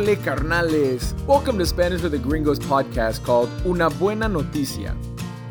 Ole 0.00 0.16
carnales! 0.16 1.12
Welcome 1.26 1.58
to 1.58 1.66
Spanish 1.66 2.00
with 2.00 2.12
the 2.12 2.18
Gringos 2.18 2.58
podcast 2.58 3.22
called 3.22 3.50
Una 3.66 3.90
Buena 3.90 4.30
Noticia. 4.30 4.96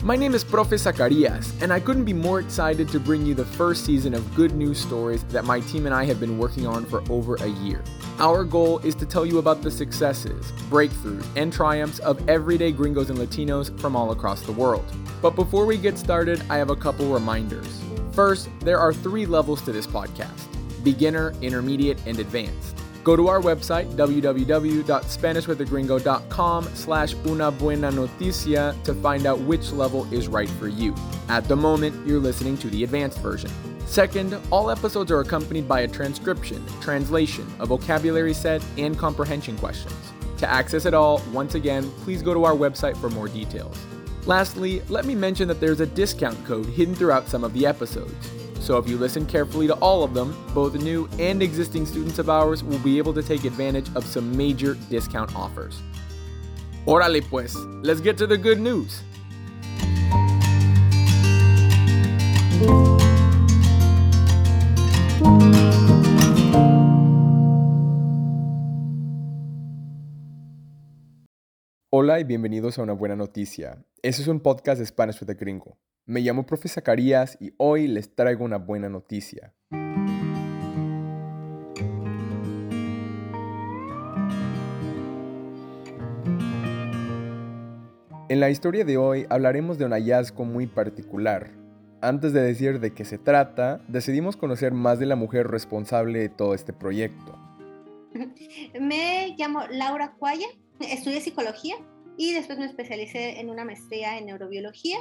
My 0.01 0.15
name 0.15 0.33
is 0.33 0.43
Profe 0.43 0.73
Zacarias, 0.73 1.61
and 1.61 1.71
I 1.71 1.79
couldn't 1.79 2.03
be 2.03 2.13
more 2.13 2.39
excited 2.39 2.89
to 2.89 2.99
bring 2.99 3.27
you 3.27 3.35
the 3.35 3.45
first 3.45 3.85
season 3.85 4.15
of 4.15 4.33
good 4.33 4.55
news 4.55 4.79
stories 4.79 5.23
that 5.25 5.45
my 5.45 5.59
team 5.59 5.85
and 5.85 5.93
I 5.93 6.03
have 6.05 6.19
been 6.19 6.39
working 6.39 6.65
on 6.65 6.83
for 6.83 7.03
over 7.11 7.35
a 7.35 7.47
year. 7.47 7.83
Our 8.17 8.43
goal 8.43 8.79
is 8.79 8.95
to 8.95 9.05
tell 9.05 9.23
you 9.23 9.37
about 9.37 9.61
the 9.61 9.69
successes, 9.69 10.51
breakthroughs, 10.71 11.27
and 11.35 11.53
triumphs 11.53 11.99
of 11.99 12.27
everyday 12.27 12.71
gringos 12.71 13.11
and 13.11 13.19
Latinos 13.19 13.79
from 13.79 13.95
all 13.95 14.09
across 14.13 14.41
the 14.41 14.51
world. 14.51 14.85
But 15.21 15.35
before 15.35 15.67
we 15.67 15.77
get 15.77 15.95
started, 15.99 16.41
I 16.49 16.57
have 16.57 16.71
a 16.71 16.75
couple 16.75 17.13
reminders. 17.13 17.79
First, 18.13 18.49
there 18.61 18.79
are 18.79 18.93
three 18.93 19.27
levels 19.27 19.61
to 19.61 19.71
this 19.71 19.85
podcast 19.85 20.47
beginner, 20.83 21.35
intermediate, 21.43 22.01
and 22.07 22.17
advanced. 22.17 22.79
Go 23.03 23.15
to 23.15 23.27
our 23.27 23.41
website, 23.41 23.87
www.spanishwithagringo.com 23.95 26.69
slash 26.73 27.15
una 27.25 27.51
buena 27.51 27.91
noticia 27.91 28.75
to 28.83 28.93
find 28.93 29.25
out 29.25 29.39
which 29.41 29.71
level 29.71 30.11
is 30.13 30.27
right 30.27 30.49
for 30.49 30.67
you. 30.67 30.93
At 31.29 31.47
the 31.47 31.55
moment, 31.55 32.05
you're 32.05 32.19
listening 32.19 32.57
to 32.57 32.67
the 32.67 32.83
advanced 32.83 33.19
version. 33.19 33.49
Second, 33.85 34.37
all 34.51 34.69
episodes 34.69 35.11
are 35.11 35.21
accompanied 35.21 35.67
by 35.67 35.81
a 35.81 35.87
transcription, 35.87 36.63
translation, 36.81 37.47
a 37.59 37.65
vocabulary 37.65 38.33
set, 38.33 38.61
and 38.77 38.97
comprehension 38.97 39.57
questions. 39.57 39.95
To 40.37 40.49
access 40.49 40.85
it 40.85 40.93
all, 40.93 41.21
once 41.33 41.55
again, 41.55 41.89
please 42.03 42.21
go 42.21 42.33
to 42.33 42.43
our 42.43 42.53
website 42.53 42.95
for 42.97 43.09
more 43.09 43.27
details. 43.27 43.77
Lastly, 44.25 44.81
let 44.89 45.05
me 45.05 45.15
mention 45.15 45.47
that 45.47 45.59
there's 45.59 45.79
a 45.79 45.85
discount 45.85 46.43
code 46.45 46.65
hidden 46.67 46.93
throughout 46.93 47.27
some 47.27 47.43
of 47.43 47.53
the 47.53 47.65
episodes. 47.65 48.29
So 48.59 48.77
if 48.77 48.87
you 48.87 48.97
listen 48.97 49.25
carefully 49.25 49.67
to 49.67 49.73
all 49.75 50.03
of 50.03 50.13
them, 50.13 50.35
both 50.53 50.75
new 50.75 51.09
and 51.17 51.41
existing 51.41 51.85
students 51.85 52.19
of 52.19 52.29
ours 52.29 52.63
will 52.63 52.79
be 52.79 52.97
able 52.97 53.13
to 53.13 53.23
take 53.23 53.45
advantage 53.45 53.89
of 53.95 54.05
some 54.05 54.35
major 54.35 54.75
discount 54.89 55.35
offers. 55.35 55.81
Órale 56.85 57.21
pues, 57.21 57.55
let's 57.83 58.01
get 58.01 58.17
to 58.17 58.27
the 58.27 58.37
good 58.37 58.59
news. 58.59 59.01
Y 72.17 72.23
bienvenidos 72.23 72.79
a 72.79 72.81
una 72.81 72.93
buena 72.93 73.15
noticia. 73.15 73.85
Este 74.01 74.23
es 74.23 74.27
un 74.27 74.39
podcast 74.39 74.79
de 74.79 74.85
Spanish 74.87 75.21
with 75.21 75.27
the 75.27 75.35
Gringo. 75.35 75.77
Me 76.07 76.21
llamo 76.21 76.43
Profe 76.43 76.67
Zacarías 76.67 77.37
y 77.39 77.53
hoy 77.57 77.87
les 77.87 78.15
traigo 78.15 78.43
una 78.43 78.57
buena 78.57 78.89
noticia. 78.89 79.53
En 88.27 88.39
la 88.39 88.49
historia 88.49 88.83
de 88.83 88.97
hoy 88.97 89.27
hablaremos 89.29 89.77
de 89.77 89.85
un 89.85 89.91
hallazgo 89.91 90.45
muy 90.45 90.65
particular. 90.65 91.51
Antes 92.01 92.33
de 92.33 92.41
decir 92.41 92.79
de 92.79 92.91
qué 92.91 93.05
se 93.05 93.19
trata, 93.19 93.85
decidimos 93.87 94.35
conocer 94.35 94.73
más 94.73 94.97
de 94.97 95.05
la 95.05 95.15
mujer 95.15 95.47
responsable 95.47 96.17
de 96.17 96.29
todo 96.29 96.55
este 96.55 96.73
proyecto. 96.73 97.37
Me 98.81 99.35
llamo 99.37 99.61
Laura 99.69 100.15
Cuaya, 100.17 100.47
estudié 100.79 101.21
psicología 101.21 101.75
y 102.19 102.33
después 102.33 102.59
me 102.59 102.65
especialicé 102.65 103.39
en 103.39 103.49
una 103.49 103.63
maestría 103.63 104.17
en 104.17 104.25
neurobiología 104.25 104.97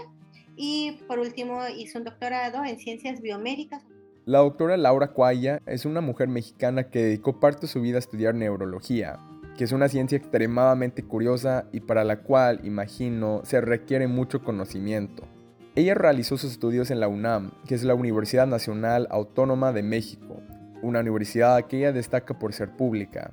y 0.55 1.01
por 1.09 1.19
último 1.19 1.63
hice 1.77 1.99
un 1.99 2.05
doctorado 2.05 2.65
en 2.65 2.79
ciencias 2.79 3.21
biomédicas. 3.21 3.83
La 4.25 4.39
doctora 4.39 4.77
Laura 4.77 5.09
Cuaya 5.09 5.61
es 5.67 5.85
una 5.85 6.01
mujer 6.01 6.29
mexicana 6.29 6.85
que 6.85 7.03
dedicó 7.03 7.41
parte 7.41 7.63
de 7.63 7.67
su 7.67 7.81
vida 7.81 7.97
a 7.97 7.99
estudiar 7.99 8.37
neurología, 8.37 9.19
que 9.57 9.65
es 9.65 9.73
una 9.73 9.89
ciencia 9.89 10.17
extremadamente 10.17 11.03
curiosa 11.03 11.67
y 11.73 11.81
para 11.81 12.05
la 12.05 12.21
cual, 12.23 12.61
imagino, 12.63 13.41
se 13.43 13.61
requiere 13.61 14.07
mucho 14.07 14.45
conocimiento. 14.45 15.25
Ella 15.75 15.95
realizó 15.95 16.39
sus 16.39 16.53
estudios 16.53 16.93
en 16.93 17.01
la 17.01 17.09
UNAM, 17.09 17.51
que 17.67 17.75
es 17.75 17.83
la 17.83 17.97
Universidad 17.97 18.47
Nacional 18.47 19.09
Autónoma 19.11 19.73
de 19.73 19.83
México, 19.83 20.41
una 20.83 21.01
universidad 21.01 21.67
que 21.67 21.79
ella 21.79 21.93
destaca 21.93 22.39
por 22.39 22.53
ser 22.53 22.77
pública. 22.77 23.33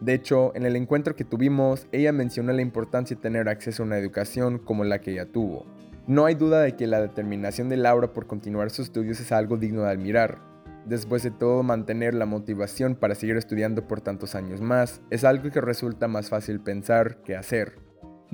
De 0.00 0.14
hecho, 0.14 0.54
en 0.54 0.66
el 0.66 0.76
encuentro 0.76 1.14
que 1.16 1.24
tuvimos, 1.24 1.86
ella 1.92 2.12
mencionó 2.12 2.52
la 2.52 2.62
importancia 2.62 3.16
de 3.16 3.22
tener 3.22 3.48
acceso 3.48 3.82
a 3.82 3.86
una 3.86 3.98
educación 3.98 4.58
como 4.58 4.84
la 4.84 5.00
que 5.00 5.12
ella 5.12 5.26
tuvo. 5.26 5.66
No 6.06 6.26
hay 6.26 6.34
duda 6.34 6.60
de 6.60 6.76
que 6.76 6.86
la 6.86 7.00
determinación 7.00 7.68
de 7.68 7.78
Laura 7.78 8.12
por 8.12 8.26
continuar 8.26 8.70
sus 8.70 8.86
estudios 8.86 9.20
es 9.20 9.32
algo 9.32 9.56
digno 9.56 9.82
de 9.82 9.90
admirar. 9.90 10.38
Después 10.84 11.22
de 11.22 11.30
todo, 11.30 11.62
mantener 11.62 12.12
la 12.12 12.26
motivación 12.26 12.94
para 12.94 13.14
seguir 13.14 13.36
estudiando 13.36 13.88
por 13.88 14.02
tantos 14.02 14.34
años 14.34 14.60
más 14.60 15.00
es 15.10 15.24
algo 15.24 15.50
que 15.50 15.62
resulta 15.62 16.08
más 16.08 16.28
fácil 16.28 16.60
pensar 16.60 17.22
que 17.22 17.36
hacer. 17.36 17.83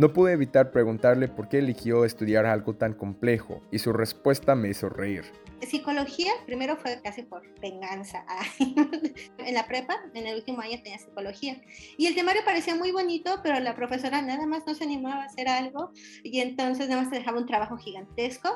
No 0.01 0.15
pude 0.15 0.33
evitar 0.33 0.71
preguntarle 0.71 1.29
por 1.29 1.51
qué 1.51 1.59
eligió 1.59 2.07
estudiar 2.07 2.47
algo 2.47 2.75
tan 2.75 2.95
complejo 2.95 3.61
y 3.71 3.81
su 3.81 3.93
respuesta 3.93 4.55
me 4.55 4.71
hizo 4.71 4.89
reír. 4.89 5.25
Psicología, 5.61 6.33
primero 6.47 6.79
fue 6.79 6.99
casi 7.05 7.23
por 7.23 7.43
venganza. 7.61 8.25
en 8.59 9.53
la 9.55 9.67
prepa, 9.67 9.97
en 10.15 10.27
el 10.27 10.37
último 10.37 10.63
año 10.63 10.79
tenía 10.83 10.99
psicología. 10.99 11.61
Y 11.99 12.07
el 12.07 12.15
temario 12.15 12.41
parecía 12.47 12.75
muy 12.75 12.93
bonito, 12.93 13.41
pero 13.43 13.61
la 13.61 13.75
profesora 13.75 14.23
nada 14.23 14.47
más 14.47 14.67
no 14.67 14.75
se 14.75 14.85
animaba 14.85 15.25
a 15.25 15.27
hacer 15.27 15.49
algo 15.49 15.93
y 16.23 16.41
entonces 16.41 16.89
nada 16.89 17.03
más 17.03 17.11
te 17.11 17.19
dejaba 17.19 17.37
un 17.37 17.45
trabajo 17.45 17.77
gigantesco. 17.77 18.49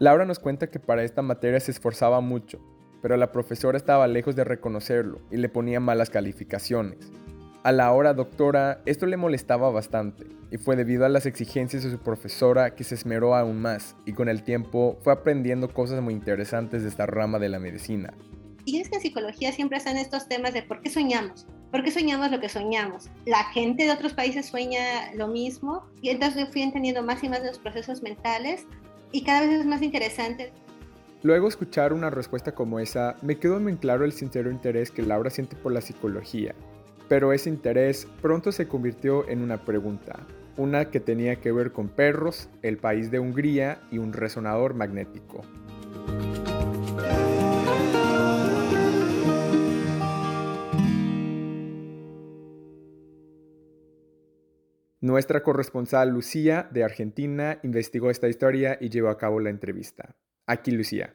Laura 0.00 0.24
nos 0.24 0.40
cuenta 0.40 0.72
que 0.72 0.80
para 0.80 1.04
esta 1.04 1.22
materia 1.22 1.60
se 1.60 1.70
esforzaba 1.70 2.20
mucho, 2.20 2.58
pero 3.00 3.16
la 3.16 3.30
profesora 3.30 3.78
estaba 3.78 4.08
lejos 4.08 4.34
de 4.34 4.42
reconocerlo 4.42 5.20
y 5.30 5.36
le 5.36 5.48
ponía 5.48 5.78
malas 5.78 6.10
calificaciones. 6.10 7.12
A 7.64 7.72
la 7.72 7.90
hora 7.94 8.12
doctora, 8.12 8.82
esto 8.84 9.06
le 9.06 9.16
molestaba 9.16 9.70
bastante, 9.70 10.26
y 10.50 10.58
fue 10.58 10.76
debido 10.76 11.06
a 11.06 11.08
las 11.08 11.24
exigencias 11.24 11.82
de 11.82 11.90
su 11.90 11.96
profesora 11.98 12.74
que 12.74 12.84
se 12.84 12.94
esmeró 12.94 13.34
aún 13.34 13.58
más, 13.62 13.96
y 14.04 14.12
con 14.12 14.28
el 14.28 14.42
tiempo 14.42 14.98
fue 15.00 15.14
aprendiendo 15.14 15.72
cosas 15.72 16.02
muy 16.02 16.12
interesantes 16.12 16.82
de 16.82 16.90
esta 16.90 17.06
rama 17.06 17.38
de 17.38 17.48
la 17.48 17.58
medicina. 17.58 18.12
Y 18.66 18.80
es 18.80 18.90
que 18.90 18.96
en 18.96 19.00
psicología 19.00 19.50
siempre 19.50 19.78
están 19.78 19.96
estos 19.96 20.28
temas 20.28 20.52
de 20.52 20.62
por 20.62 20.82
qué 20.82 20.90
soñamos, 20.90 21.46
por 21.70 21.82
qué 21.82 21.90
soñamos 21.90 22.30
lo 22.30 22.38
que 22.38 22.50
soñamos. 22.50 23.08
La 23.24 23.44
gente 23.44 23.84
de 23.84 23.92
otros 23.92 24.12
países 24.12 24.44
sueña 24.44 25.14
lo 25.14 25.28
mismo, 25.28 25.86
y 26.02 26.10
entonces 26.10 26.46
fui 26.52 26.60
entendiendo 26.60 27.02
más 27.02 27.24
y 27.24 27.30
más 27.30 27.40
de 27.40 27.48
los 27.48 27.58
procesos 27.58 28.02
mentales, 28.02 28.66
y 29.10 29.24
cada 29.24 29.40
vez 29.40 29.60
es 29.60 29.64
más 29.64 29.80
interesante. 29.80 30.52
Luego 31.22 31.48
escuchar 31.48 31.94
una 31.94 32.10
respuesta 32.10 32.54
como 32.54 32.78
esa, 32.78 33.16
me 33.22 33.38
quedó 33.38 33.58
muy 33.58 33.74
claro 33.78 34.04
el 34.04 34.12
sincero 34.12 34.50
interés 34.50 34.90
que 34.90 35.00
Laura 35.00 35.30
siente 35.30 35.56
por 35.56 35.72
la 35.72 35.80
psicología 35.80 36.54
pero 37.08 37.32
ese 37.32 37.50
interés 37.50 38.06
pronto 38.22 38.52
se 38.52 38.68
convirtió 38.68 39.28
en 39.28 39.42
una 39.42 39.64
pregunta, 39.64 40.26
una 40.56 40.90
que 40.90 41.00
tenía 41.00 41.36
que 41.36 41.52
ver 41.52 41.72
con 41.72 41.88
perros, 41.88 42.48
el 42.62 42.78
país 42.78 43.10
de 43.10 43.18
Hungría 43.18 43.80
y 43.90 43.98
un 43.98 44.12
resonador 44.12 44.74
magnético. 44.74 45.42
Nuestra 55.00 55.42
corresponsal 55.42 56.08
Lucía 56.08 56.66
de 56.70 56.82
Argentina 56.82 57.58
investigó 57.62 58.10
esta 58.10 58.26
historia 58.26 58.78
y 58.80 58.88
llevó 58.88 59.10
a 59.10 59.18
cabo 59.18 59.38
la 59.38 59.50
entrevista. 59.50 60.16
Aquí 60.46 60.70
Lucía. 60.70 61.14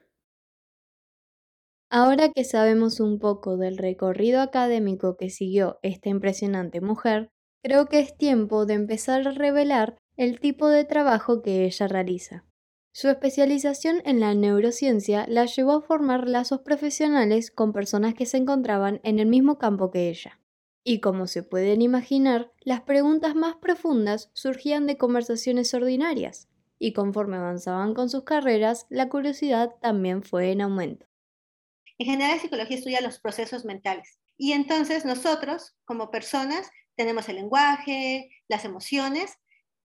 Ahora 1.92 2.30
que 2.30 2.44
sabemos 2.44 3.00
un 3.00 3.18
poco 3.18 3.58
del 3.58 3.78
recorrido 3.78 4.42
académico 4.42 5.18
que 5.18 5.32
siguió 5.32 5.80
esta 5.82 6.10
impresionante 6.10 6.82
mujer, 6.82 7.32
creo 7.64 7.88
que 7.88 8.00
es 8.00 8.16
tiempo 8.16 8.68
de 8.68 8.76
empezar 8.76 9.28
a 9.28 9.32
revelar 9.32 9.98
el 10.16 10.40
tipo 10.40 10.68
de 10.68 10.86
trabajo 10.86 11.42
que 11.42 11.66
ella 11.66 11.88
realiza. 11.88 12.46
Su 12.94 13.08
especialización 13.10 14.04
en 14.06 14.20
la 14.20 14.36
neurociencia 14.36 15.26
la 15.28 15.46
llevó 15.46 15.72
a 15.72 15.82
formar 15.82 16.30
lazos 16.30 16.62
profesionales 16.62 17.50
con 17.50 17.74
personas 17.74 18.14
que 18.14 18.28
se 18.28 18.38
encontraban 18.38 19.00
en 19.04 19.18
el 19.18 19.28
mismo 19.28 19.58
campo 19.58 19.90
que 19.90 20.10
ella. 20.10 20.40
Y 20.84 21.00
como 21.00 21.26
se 21.26 21.42
pueden 21.42 21.82
imaginar, 21.82 22.52
las 22.62 22.82
preguntas 22.82 23.34
más 23.34 23.56
profundas 23.56 24.30
surgían 24.34 24.86
de 24.86 24.98
conversaciones 24.98 25.74
ordinarias, 25.74 26.50
y 26.78 26.94
conforme 26.94 27.38
avanzaban 27.38 27.96
con 27.96 28.10
sus 28.10 28.24
carreras, 28.26 28.86
la 28.90 29.10
curiosidad 29.10 29.76
también 29.82 30.22
fue 30.22 30.52
en 30.52 30.62
aumento. 30.62 31.09
En 32.00 32.06
general, 32.08 32.38
la 32.38 32.42
psicología 32.42 32.78
estudia 32.78 33.02
los 33.02 33.20
procesos 33.20 33.66
mentales. 33.66 34.20
Y 34.38 34.54
entonces 34.54 35.04
nosotros, 35.04 35.76
como 35.84 36.12
personas, 36.12 36.72
tenemos 36.96 37.28
el 37.28 37.36
lenguaje, 37.36 38.30
las 38.48 38.64
emociones, 38.64 39.34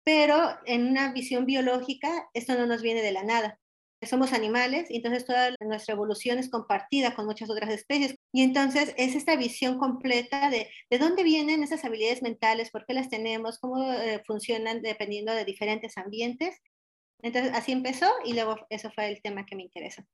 pero 0.05 0.57
en 0.65 0.87
una 0.87 1.13
visión 1.13 1.45
biológica 1.45 2.29
esto 2.35 2.55
no 2.55 2.67
nos 2.67 2.83
viene 2.83 3.03
de 3.03 3.13
la 3.13 3.25
nada. 3.25 3.59
Somos 4.03 4.33
animales 4.33 4.91
y 4.91 4.97
entonces 4.97 5.25
toda 5.25 5.55
nuestra 5.61 5.95
evolución 5.95 6.39
es 6.39 6.51
compartida 6.51 7.17
con 7.17 7.27
muchas 7.27 7.51
otras 7.51 7.71
especies. 7.71 8.15
Y 8.33 8.43
entonces 8.43 8.95
es 8.97 9.17
esta 9.17 9.35
visión 9.35 9.79
completa 9.79 10.51
de 10.51 10.69
de 10.91 10.99
dónde 10.99 11.25
vienen 11.25 11.63
esas 11.63 11.85
habilidades 11.85 12.23
mentales, 12.23 12.71
por 12.71 12.85
qué 12.87 12.95
las 12.95 13.09
tenemos, 13.09 13.59
cómo 13.59 13.93
eh, 13.93 14.23
funcionan 14.27 14.83
dependiendo 14.83 15.33
de 15.35 15.45
diferentes 15.45 15.97
ambientes. 15.97 16.61
Entonces 17.23 17.53
así 17.55 17.73
empezó 17.73 18.13
y 18.25 18.35
luego 18.35 18.57
eso 18.71 18.91
fue 18.95 19.09
el 19.09 19.23
tema 19.23 19.47
que 19.47 19.57
me 19.57 19.63
interesa. 19.63 20.07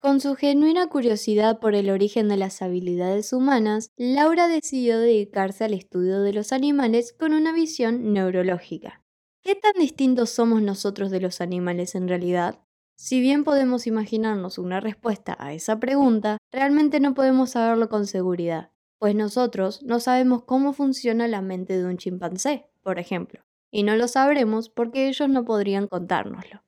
Con 0.00 0.18
su 0.18 0.34
genuina 0.34 0.86
curiosidad 0.86 1.60
por 1.60 1.74
el 1.74 1.90
origen 1.90 2.26
de 2.28 2.38
las 2.38 2.62
habilidades 2.62 3.34
humanas, 3.34 3.90
Laura 3.98 4.48
decidió 4.48 4.98
dedicarse 4.98 5.64
al 5.64 5.74
estudio 5.74 6.22
de 6.22 6.32
los 6.32 6.52
animales 6.52 7.12
con 7.12 7.34
una 7.34 7.52
visión 7.52 8.14
neurológica. 8.14 9.04
¿Qué 9.42 9.54
tan 9.56 9.74
distintos 9.78 10.30
somos 10.30 10.62
nosotros 10.62 11.10
de 11.10 11.20
los 11.20 11.42
animales 11.42 11.94
en 11.94 12.08
realidad? 12.08 12.60
Si 12.96 13.20
bien 13.20 13.44
podemos 13.44 13.86
imaginarnos 13.86 14.56
una 14.56 14.80
respuesta 14.80 15.36
a 15.38 15.52
esa 15.52 15.78
pregunta, 15.78 16.38
realmente 16.50 16.98
no 16.98 17.12
podemos 17.12 17.50
saberlo 17.50 17.90
con 17.90 18.06
seguridad, 18.06 18.70
pues 18.98 19.14
nosotros 19.14 19.82
no 19.82 20.00
sabemos 20.00 20.44
cómo 20.44 20.72
funciona 20.72 21.28
la 21.28 21.42
mente 21.42 21.76
de 21.76 21.84
un 21.84 21.98
chimpancé, 21.98 22.70
por 22.82 22.98
ejemplo, 22.98 23.42
y 23.70 23.82
no 23.82 23.94
lo 23.96 24.08
sabremos 24.08 24.70
porque 24.70 25.08
ellos 25.08 25.28
no 25.28 25.44
podrían 25.44 25.88
contárnoslo. 25.88 26.62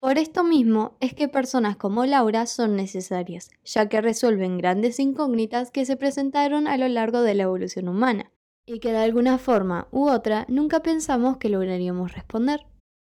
Por 0.00 0.16
esto 0.16 0.44
mismo 0.44 0.96
es 1.00 1.12
que 1.12 1.26
personas 1.26 1.76
como 1.76 2.06
Laura 2.06 2.46
son 2.46 2.76
necesarias, 2.76 3.50
ya 3.64 3.88
que 3.88 4.00
resuelven 4.00 4.56
grandes 4.56 5.00
incógnitas 5.00 5.72
que 5.72 5.84
se 5.84 5.96
presentaron 5.96 6.68
a 6.68 6.76
lo 6.76 6.86
largo 6.86 7.22
de 7.22 7.34
la 7.34 7.42
evolución 7.44 7.88
humana, 7.88 8.30
y 8.64 8.78
que 8.78 8.92
de 8.92 8.98
alguna 8.98 9.38
forma 9.38 9.88
u 9.90 10.08
otra 10.08 10.46
nunca 10.48 10.82
pensamos 10.82 11.38
que 11.38 11.48
lograríamos 11.48 12.12
responder. 12.12 12.60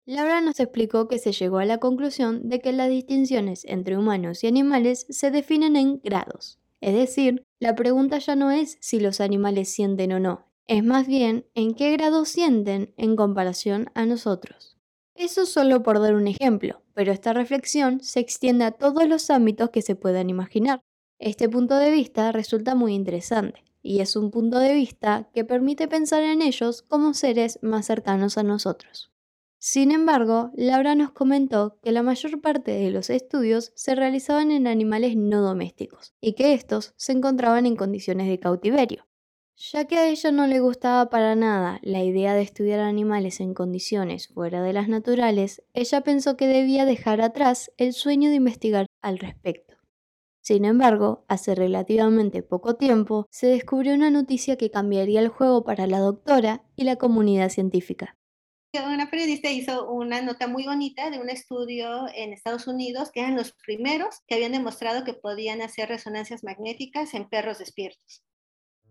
Laura 0.06 0.40
nos 0.40 0.60
explicó 0.62 1.10
que 1.10 1.20
se 1.20 1.34
llegó 1.34 1.58
a 1.58 1.66
la 1.66 1.80
conclusión 1.80 2.48
de 2.48 2.62
que 2.62 2.72
las 2.72 2.90
distinciones 2.90 3.66
entre 3.66 3.98
humanos 3.98 4.44
y 4.44 4.48
animales 4.48 5.06
se 5.10 5.32
definen 5.32 5.76
en 5.76 6.00
grados. 6.02 6.60
Es 6.80 6.96
decir, 6.96 7.44
la 7.60 7.76
pregunta 7.76 8.20
ya 8.20 8.38
no 8.38 8.52
es 8.52 8.78
si 8.80 9.02
los 9.02 9.20
animales 9.20 9.70
sienten 9.70 10.14
o 10.14 10.20
no, 10.20 10.46
es 10.68 10.84
más 10.84 11.08
bien 11.08 11.46
en 11.56 11.74
qué 11.74 11.92
grado 11.92 12.24
sienten 12.24 12.94
en 12.96 13.18
comparación 13.18 13.92
a 13.96 14.06
nosotros. 14.06 14.69
Eso 15.20 15.46
solo 15.46 15.84
por 15.84 16.00
dar 16.00 16.16
un 16.16 16.28
ejemplo, 16.28 16.82
pero 16.94 17.12
esta 17.12 17.34
reflexión 17.34 18.00
se 18.00 18.22
extiende 18.22 18.64
a 18.64 18.72
todos 18.72 19.06
los 19.06 19.30
ámbitos 19.30 19.70
que 19.70 19.82
se 19.82 19.98
puedan 19.98 20.30
imaginar. 20.30 20.80
Este 21.20 21.50
punto 21.50 21.76
de 21.76 21.92
vista 21.92 22.32
resulta 22.32 22.74
muy 22.74 22.94
interesante, 22.94 23.66
y 23.82 24.00
es 24.00 24.16
un 24.16 24.32
punto 24.32 24.60
de 24.60 24.74
vista 24.74 25.30
que 25.34 25.44
permite 25.44 25.90
pensar 25.90 26.24
en 26.24 26.42
ellos 26.42 26.84
como 26.84 27.14
seres 27.14 27.60
más 27.62 27.88
cercanos 27.88 28.38
a 28.38 28.44
nosotros. 28.44 29.12
Sin 29.58 29.92
embargo, 29.92 30.52
Laura 30.56 30.96
nos 30.96 31.12
comentó 31.12 31.78
que 31.82 31.92
la 31.92 32.02
mayor 32.02 32.40
parte 32.40 32.72
de 32.72 32.90
los 32.90 33.10
estudios 33.10 33.74
se 33.76 33.96
realizaban 33.96 34.52
en 34.52 34.68
animales 34.68 35.18
no 35.18 35.42
domésticos 35.42 36.14
y 36.22 36.32
que 36.32 36.54
estos 36.54 36.94
se 36.96 37.12
encontraban 37.12 37.66
en 37.66 37.76
condiciones 37.76 38.30
de 38.30 38.40
cautiverio, 38.40 39.09
ya 39.60 39.86
que 39.86 39.98
a 39.98 40.08
ella 40.08 40.32
no 40.32 40.48
le 40.48 40.62
gustaba 40.62 41.10
para 41.10 41.36
nada 41.36 41.80
la 41.84 42.02
idea 42.02 42.34
de 42.34 42.42
estudiar 42.42 42.80
animales 42.80 43.42
en 43.42 43.54
condiciones 43.54 44.30
fuera 44.30 44.62
de 44.62 44.72
las 44.72 44.88
naturales, 44.88 45.62
ella 45.74 46.02
pensó 46.02 46.38
que 46.38 46.48
debía 46.48 46.86
dejar 46.86 47.20
atrás 47.20 47.70
el 47.76 47.92
sueño 47.92 48.30
de 48.30 48.38
investigar 48.38 48.86
al 49.02 49.20
respecto. 49.20 49.76
Sin 50.42 50.64
embargo, 50.64 51.26
hace 51.28 51.56
relativamente 51.56 52.42
poco 52.42 52.78
tiempo 52.78 53.28
se 53.30 53.48
descubrió 53.48 53.94
una 53.94 54.10
noticia 54.10 54.56
que 54.56 54.72
cambiaría 54.72 55.20
el 55.20 55.28
juego 55.28 55.66
para 55.66 55.88
la 55.88 56.00
doctora 56.00 56.64
y 56.78 56.86
la 56.86 56.96
comunidad 56.96 57.50
científica. 57.50 58.18
Una 58.74 59.10
periodista 59.10 59.52
hizo 59.52 59.92
una 59.92 60.22
nota 60.22 60.48
muy 60.48 60.66
bonita 60.66 61.10
de 61.10 61.20
un 61.20 61.30
estudio 61.30 62.08
en 62.16 62.32
Estados 62.32 62.68
Unidos 62.68 63.12
que 63.12 63.20
eran 63.20 63.36
los 63.36 63.52
primeros 63.52 64.22
que 64.26 64.36
habían 64.36 64.54
demostrado 64.54 65.04
que 65.04 65.14
podían 65.14 65.62
hacer 65.62 65.90
resonancias 65.90 66.44
magnéticas 66.44 67.14
en 67.14 67.28
perros 67.28 67.60
despiertos. 67.60 68.24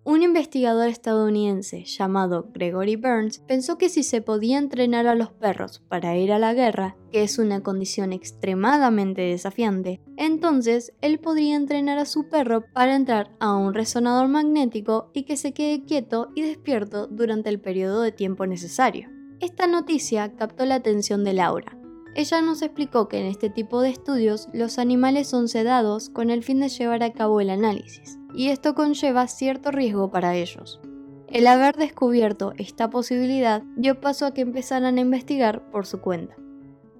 Un 0.05 0.23
investigador 0.23 0.89
estadounidense 0.89 1.85
llamado 1.85 2.49
Gregory 2.55 2.97
Burns 2.97 3.41
pensó 3.41 3.77
que 3.77 3.89
si 3.89 4.03
se 4.03 4.23
podía 4.23 4.57
entrenar 4.57 5.07
a 5.07 5.15
los 5.15 5.33
perros 5.33 5.83
para 5.89 6.17
ir 6.17 6.33
a 6.33 6.39
la 6.39 6.55
guerra, 6.55 6.97
que 7.13 7.23
es 7.23 7.39
una 7.39 7.63
condición 7.63 8.13
extremadamente 8.13 9.23
desafiante, 9.23 10.01
entonces 10.17 10.95
él 11.03 11.19
podría 11.19 11.57
entrenar 11.57 11.99
a 11.99 12.07
su 12.07 12.29
perro 12.29 12.65
para 12.73 12.97
entrar 12.97 13.37
a 13.39 13.55
un 13.55 13.75
resonador 13.75 14.29
magnético 14.29 15.11
y 15.13 15.25
que 15.25 15.37
se 15.37 15.53
quede 15.53 15.85
quieto 15.85 16.31
y 16.35 16.43
despierto 16.43 17.07
durante 17.07 17.51
el 17.51 17.61
periodo 17.61 18.01
de 18.01 18.13
tiempo 18.13 18.47
necesario. 18.47 19.11
Esta 19.41 19.67
noticia 19.67 20.35
captó 20.37 20.65
la 20.65 20.77
atención 20.77 21.23
de 21.23 21.35
Laura. 21.35 21.79
Ella 22.19 22.43
nos 22.43 22.63
explicó 22.63 23.07
que 23.07 23.21
en 23.21 23.27
este 23.27 23.49
tipo 23.49 23.81
de 23.81 23.91
estudios 23.91 24.49
los 24.53 24.81
animales 24.81 25.29
son 25.29 25.47
sedados 25.47 26.11
con 26.11 26.31
el 26.31 26.43
fin 26.43 26.59
de 26.59 26.69
llevar 26.69 27.05
a 27.05 27.13
cabo 27.13 27.41
el 27.41 27.49
análisis 27.49 28.19
y 28.35 28.49
esto 28.49 28.75
conlleva 28.75 29.29
cierto 29.29 29.71
riesgo 29.71 30.11
para 30.11 30.35
ellos. 30.35 30.81
El 31.29 31.47
haber 31.47 31.77
descubierto 31.77 32.55
esta 32.59 32.91
posibilidad 32.91 33.63
dio 33.77 34.01
paso 34.01 34.27
a 34.27 34.35
que 34.35 34.41
empezaran 34.41 34.99
a 34.99 35.01
investigar 35.01 35.71
por 35.71 35.87
su 35.87 36.01
cuenta. 36.01 36.35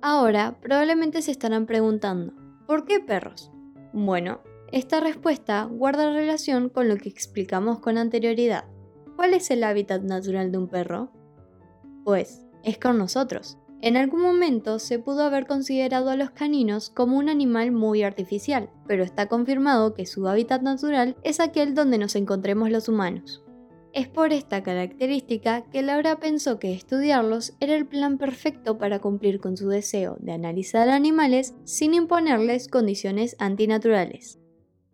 Ahora 0.03 0.57
probablemente 0.61 1.21
se 1.21 1.33
estarán 1.33 1.67
preguntando, 1.67 2.33
¿por 2.69 2.85
qué 2.85 3.01
perros? 3.01 3.51
Bueno, 3.93 4.39
esta 4.71 5.01
respuesta 5.01 5.65
guarda 5.65 6.13
relación 6.13 6.69
con 6.69 6.89
lo 6.89 6.97
que 6.97 7.09
explicamos 7.09 7.81
con 7.81 7.99
anterioridad. 7.99 8.67
¿Cuál 9.17 9.35
es 9.35 9.51
el 9.51 9.65
hábitat 9.65 10.01
natural 10.03 10.53
de 10.53 10.59
un 10.59 10.69
perro? 10.69 11.11
Pues 12.05 12.47
es 12.63 12.79
con 12.79 12.99
nosotros. 12.99 13.59
En 13.81 13.97
algún 13.97 14.23
momento 14.23 14.81
se 14.81 14.99
pudo 14.99 15.23
haber 15.23 15.47
considerado 15.47 16.11
a 16.11 16.17
los 16.17 16.31
caninos 16.31 16.91
como 16.91 17.17
un 17.17 17.29
animal 17.29 17.71
muy 17.71 18.03
artificial, 18.03 18.71
pero 18.89 19.05
está 19.05 19.29
confirmado 19.29 19.95
que 19.95 20.05
su 20.05 20.27
hábitat 20.27 20.63
natural 20.63 21.17
es 21.23 21.39
aquel 21.39 21.75
donde 21.75 21.99
nos 21.99 22.17
encontremos 22.17 22.71
los 22.71 22.89
humanos. 22.89 23.45
Es 23.93 24.09
por 24.09 24.33
esta 24.33 24.63
característica 24.65 25.65
que 25.71 25.83
Laura 25.83 26.19
pensó 26.19 26.59
que 26.59 26.73
estudiarlos 26.73 27.55
era 27.61 27.77
el 27.77 27.87
plan 27.87 28.19
perfecto 28.19 28.79
para 28.79 29.01
cumplir 29.01 29.41
con 29.41 29.57
su 29.57 29.69
deseo 29.69 30.17
de 30.21 30.33
analizar 30.33 30.89
animales 30.89 31.55
sin 31.65 31.95
imponerles 31.95 32.69
condiciones 32.69 33.37
antinaturales. 33.39 34.41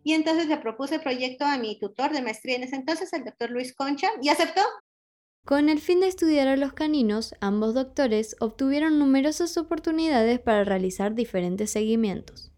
Y 0.03 0.13
entonces 0.13 0.47
le 0.47 0.57
propuse 0.57 0.95
el 0.95 1.01
proyecto 1.01 1.43
a 1.43 1.57
mi 1.57 1.79
tutor 1.79 2.13
de 2.13 2.21
maestría 2.21 2.57
en 2.57 2.63
ese 2.63 2.75
entonces, 2.75 3.11
el 3.13 3.25
doctor 3.25 3.49
Luis 3.49 3.73
Concha, 3.73 4.07
y 4.21 4.29
aceptó. 4.29 4.61
Con 5.45 5.69
el 5.69 5.79
fin 5.79 5.99
de 5.99 6.07
estudiar 6.07 6.47
a 6.47 6.55
los 6.55 6.73
caninos, 6.73 7.35
ambos 7.39 7.75
doctores 7.75 8.35
obtuvieron 8.39 8.97
numerosas 8.97 9.57
oportunidades 9.57 10.39
para 10.39 10.63
realizar 10.63 11.13
diferentes 11.13 11.69
seguimientos. 11.69 12.51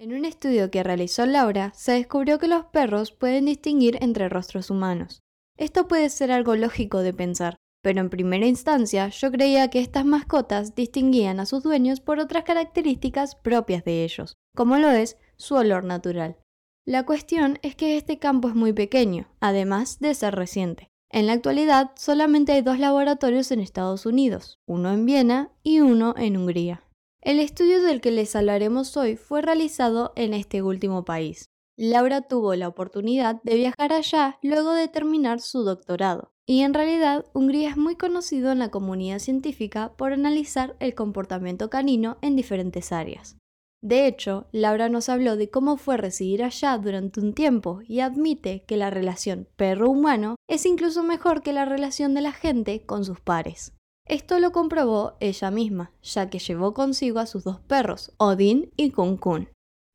En 0.00 0.12
un 0.12 0.24
estudio 0.24 0.68
que 0.68 0.82
realizó 0.82 1.24
Laura, 1.24 1.70
se 1.76 1.92
descubrió 1.92 2.40
que 2.40 2.48
los 2.48 2.64
perros 2.64 3.12
pueden 3.12 3.44
distinguir 3.44 3.96
entre 4.02 4.28
rostros 4.28 4.70
humanos. 4.70 5.20
Esto 5.56 5.86
puede 5.86 6.10
ser 6.10 6.32
algo 6.32 6.56
lógico 6.56 6.98
de 6.98 7.14
pensar, 7.14 7.54
pero 7.80 8.00
en 8.00 8.10
primera 8.10 8.44
instancia 8.44 9.06
yo 9.10 9.30
creía 9.30 9.70
que 9.70 9.78
estas 9.78 10.04
mascotas 10.04 10.74
distinguían 10.74 11.38
a 11.38 11.46
sus 11.46 11.62
dueños 11.62 12.00
por 12.00 12.18
otras 12.18 12.42
características 12.42 13.36
propias 13.36 13.84
de 13.84 14.02
ellos, 14.02 14.34
como 14.56 14.78
lo 14.78 14.90
es 14.90 15.16
su 15.36 15.54
olor 15.54 15.84
natural. 15.84 16.38
La 16.84 17.06
cuestión 17.06 17.60
es 17.62 17.76
que 17.76 17.96
este 17.96 18.18
campo 18.18 18.48
es 18.48 18.56
muy 18.56 18.72
pequeño, 18.72 19.28
además 19.38 20.00
de 20.00 20.12
ser 20.14 20.34
reciente. 20.34 20.91
En 21.12 21.26
la 21.26 21.34
actualidad 21.34 21.90
solamente 21.94 22.52
hay 22.52 22.62
dos 22.62 22.78
laboratorios 22.78 23.52
en 23.52 23.60
Estados 23.60 24.06
Unidos, 24.06 24.58
uno 24.64 24.90
en 24.90 25.04
Viena 25.04 25.50
y 25.62 25.80
uno 25.80 26.14
en 26.16 26.38
Hungría. 26.38 26.84
El 27.20 27.38
estudio 27.38 27.82
del 27.82 28.00
que 28.00 28.10
les 28.10 28.34
hablaremos 28.34 28.96
hoy 28.96 29.16
fue 29.16 29.42
realizado 29.42 30.14
en 30.16 30.32
este 30.32 30.62
último 30.62 31.04
país. 31.04 31.50
Laura 31.76 32.22
tuvo 32.22 32.54
la 32.54 32.66
oportunidad 32.66 33.42
de 33.42 33.56
viajar 33.56 33.92
allá 33.92 34.38
luego 34.42 34.72
de 34.72 34.88
terminar 34.88 35.42
su 35.42 35.64
doctorado. 35.64 36.32
Y 36.46 36.62
en 36.62 36.72
realidad, 36.72 37.26
Hungría 37.34 37.68
es 37.68 37.76
muy 37.76 37.96
conocido 37.96 38.50
en 38.50 38.58
la 38.58 38.70
comunidad 38.70 39.18
científica 39.18 39.92
por 39.96 40.14
analizar 40.14 40.76
el 40.80 40.94
comportamiento 40.94 41.68
canino 41.68 42.16
en 42.22 42.36
diferentes 42.36 42.90
áreas. 42.90 43.36
De 43.82 44.06
hecho, 44.06 44.46
Laura 44.52 44.88
nos 44.88 45.08
habló 45.08 45.36
de 45.36 45.50
cómo 45.50 45.76
fue 45.76 45.96
residir 45.96 46.44
allá 46.44 46.78
durante 46.78 47.18
un 47.18 47.34
tiempo 47.34 47.80
y 47.82 47.98
admite 47.98 48.62
que 48.64 48.76
la 48.76 48.90
relación 48.90 49.48
perro-humano 49.56 50.36
es 50.48 50.66
incluso 50.66 51.02
mejor 51.02 51.42
que 51.42 51.52
la 51.52 51.64
relación 51.64 52.14
de 52.14 52.20
la 52.20 52.30
gente 52.30 52.86
con 52.86 53.04
sus 53.04 53.20
pares. 53.20 53.72
Esto 54.06 54.38
lo 54.38 54.52
comprobó 54.52 55.16
ella 55.18 55.50
misma, 55.50 55.92
ya 56.00 56.30
que 56.30 56.38
llevó 56.38 56.74
consigo 56.74 57.18
a 57.18 57.26
sus 57.26 57.42
dos 57.42 57.58
perros, 57.58 58.14
Odin 58.18 58.70
y 58.76 58.92
Kun 58.92 59.18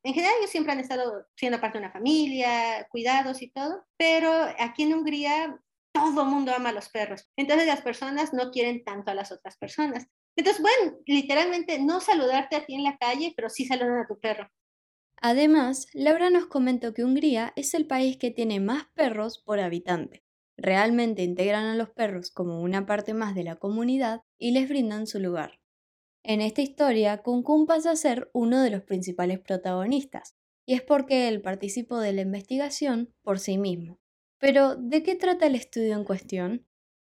En 0.04 0.14
general 0.14 0.34
ellos 0.38 0.50
siempre 0.50 0.72
han 0.72 0.80
estado 0.80 1.26
siendo 1.34 1.58
parte 1.58 1.78
de 1.78 1.84
una 1.84 1.92
familia, 1.92 2.86
cuidados 2.90 3.40
y 3.40 3.50
todo, 3.50 3.86
pero 3.96 4.30
aquí 4.58 4.82
en 4.82 4.94
Hungría 4.94 5.58
todo 5.94 6.22
el 6.22 6.28
mundo 6.28 6.52
ama 6.54 6.68
a 6.70 6.72
los 6.72 6.90
perros. 6.90 7.26
Entonces 7.36 7.66
las 7.66 7.80
personas 7.80 8.34
no 8.34 8.50
quieren 8.50 8.84
tanto 8.84 9.10
a 9.10 9.14
las 9.14 9.32
otras 9.32 9.56
personas. 9.56 10.08
Entonces, 10.38 10.62
bueno, 10.62 10.96
literalmente 11.04 11.80
no 11.80 12.00
saludarte 12.00 12.54
a 12.54 12.64
ti 12.64 12.76
en 12.76 12.84
la 12.84 12.96
calle, 12.96 13.32
pero 13.34 13.50
sí 13.50 13.64
saludar 13.64 13.98
a 13.98 14.06
tu 14.06 14.20
perro. 14.20 14.48
Además, 15.20 15.88
Laura 15.94 16.30
nos 16.30 16.46
comentó 16.46 16.94
que 16.94 17.02
Hungría 17.02 17.52
es 17.56 17.74
el 17.74 17.88
país 17.88 18.18
que 18.18 18.30
tiene 18.30 18.60
más 18.60 18.84
perros 18.94 19.42
por 19.44 19.58
habitante. 19.58 20.22
Realmente 20.56 21.24
integran 21.24 21.64
a 21.64 21.74
los 21.74 21.90
perros 21.90 22.30
como 22.30 22.62
una 22.62 22.86
parte 22.86 23.14
más 23.14 23.34
de 23.34 23.42
la 23.42 23.56
comunidad 23.56 24.20
y 24.38 24.52
les 24.52 24.68
brindan 24.68 25.08
su 25.08 25.18
lugar. 25.18 25.58
En 26.22 26.40
esta 26.40 26.62
historia, 26.62 27.18
Kun 27.18 27.66
pasa 27.66 27.90
a 27.90 27.96
ser 27.96 28.30
uno 28.32 28.62
de 28.62 28.70
los 28.70 28.84
principales 28.84 29.40
protagonistas, 29.40 30.36
y 30.64 30.74
es 30.74 30.82
porque 30.82 31.26
él 31.26 31.42
participó 31.42 31.98
de 31.98 32.12
la 32.12 32.20
investigación 32.20 33.12
por 33.22 33.40
sí 33.40 33.58
mismo. 33.58 33.98
Pero, 34.38 34.76
¿de 34.76 35.02
qué 35.02 35.16
trata 35.16 35.48
el 35.48 35.56
estudio 35.56 35.96
en 35.96 36.04
cuestión? 36.04 36.64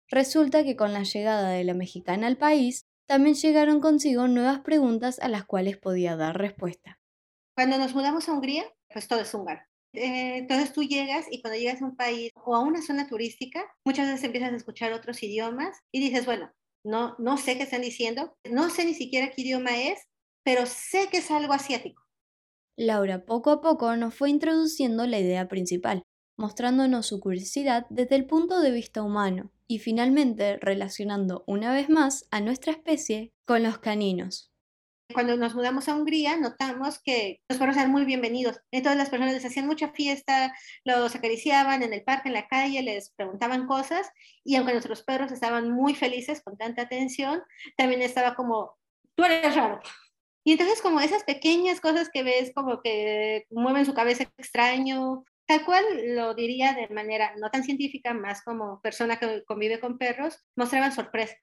Resulta 0.08 0.64
que 0.64 0.78
con 0.78 0.94
la 0.94 1.04
llegada 1.04 1.50
de 1.50 1.66
la 1.66 1.74
mexicana 1.74 2.28
al 2.28 2.38
país, 2.38 2.88
también 3.08 3.36
llegaron 3.36 3.80
consigo 3.80 4.28
nuevas 4.28 4.60
preguntas 4.60 5.20
a 5.20 5.30
las 5.30 5.46
cuales 5.46 5.78
podía 5.78 6.16
dar 6.16 6.38
respuesta. 6.38 7.00
Cuando 7.56 7.78
nos 7.78 7.96
mudamos 7.96 8.28
a 8.28 8.34
Hungría, 8.34 8.66
pues 8.94 9.08
todo 9.08 9.22
es 9.22 9.34
húngaro. 9.34 9.62
Eh, 9.94 10.38
entonces 10.38 10.74
tú 10.74 10.84
llegas 10.84 11.26
y 11.32 11.42
cuando 11.42 11.58
llegas 11.58 11.82
a 11.82 11.86
un 11.86 11.96
país 11.96 12.32
o 12.36 12.56
a 12.56 12.60
una 12.60 12.82
zona 12.82 13.08
turística, 13.08 13.66
muchas 13.86 14.08
veces 14.08 14.26
empiezas 14.26 14.52
a 14.52 14.58
escuchar 14.58 14.92
otros 14.92 15.24
idiomas 15.24 15.78
y 15.92 16.02
dices, 16.02 16.26
bueno, 16.26 16.52
no, 16.84 17.16
no 17.18 17.38
sé 17.38 17.58
qué 17.58 17.64
están 17.64 17.82
diciendo, 17.82 18.38
no 18.44 18.70
sé 18.70 18.86
ni 18.86 18.94
siquiera 18.94 19.32
qué 19.32 19.42
idioma 19.42 19.78
es, 19.78 20.00
pero 20.44 20.66
sé 20.66 21.08
que 21.10 21.18
es 21.18 21.32
algo 21.32 21.54
asiático. 21.54 22.04
Laura 22.76 23.26
poco 23.26 23.50
a 23.50 23.62
poco 23.62 23.96
nos 23.96 24.14
fue 24.14 24.30
introduciendo 24.30 25.08
la 25.08 25.20
idea 25.20 25.48
principal, 25.48 26.04
mostrándonos 26.38 27.08
su 27.08 27.20
curiosidad 27.20 27.88
desde 27.90 28.18
el 28.18 28.28
punto 28.28 28.60
de 28.60 28.72
vista 28.72 29.02
humano 29.02 29.52
y 29.68 29.80
finalmente 29.80 30.58
relacionando 30.62 31.44
una 31.46 31.74
vez 31.74 31.90
más 31.90 32.28
a 32.32 32.40
nuestra 32.40 32.72
especie 32.72 33.34
con 33.46 33.64
los 33.64 33.80
caninos. 33.80 34.52
Cuando 35.14 35.38
nos 35.38 35.56
mudamos 35.56 35.88
a 35.88 35.96
Hungría, 35.96 36.36
notamos 36.36 37.00
que 37.02 37.42
los 37.48 37.58
perros 37.58 37.78
eran 37.78 37.92
muy 37.92 38.04
bienvenidos. 38.04 38.60
Entonces 38.72 38.98
las 38.98 39.10
personas 39.10 39.34
les 39.34 39.46
hacían 39.46 39.66
mucha 39.66 39.94
fiesta, 39.94 40.54
los 40.84 41.16
acariciaban 41.16 41.82
en 41.82 41.94
el 41.94 42.04
parque, 42.04 42.28
en 42.28 42.34
la 42.34 42.48
calle, 42.48 42.82
les 42.82 43.12
preguntaban 43.12 43.68
cosas 43.68 44.10
y 44.44 44.56
aunque 44.56 44.74
nuestros 44.74 45.04
perros 45.04 45.32
estaban 45.32 45.72
muy 45.72 45.96
felices 45.96 46.42
con 46.44 46.58
tanta 46.58 46.82
atención, 46.82 47.42
también 47.78 48.02
estaba 48.02 48.36
como, 48.36 48.78
tú 49.16 49.24
eres 49.24 49.56
raro. 49.56 49.80
Y 50.44 50.54
entonces 50.54 50.82
como 50.82 51.00
esas 51.00 51.24
pequeñas 51.24 51.80
cosas 51.82 52.10
que 52.12 52.24
ves 52.24 52.52
como 52.54 52.82
que 52.82 53.46
mueven 53.50 53.86
su 53.86 53.94
cabeza 53.94 54.24
extraño, 54.38 55.24
tal 55.48 55.66
cual 55.66 55.84
lo 56.16 56.36
diría 56.36 56.74
de 56.74 56.94
manera 56.94 57.34
no 57.38 57.50
tan 57.50 57.64
científica, 57.64 58.14
más 58.14 58.44
como 58.44 58.82
persona 58.82 59.18
que 59.18 59.44
convive 59.46 59.80
con 59.80 59.98
perros, 59.98 60.44
mostraban 60.56 60.92
sorpresa. 60.92 61.36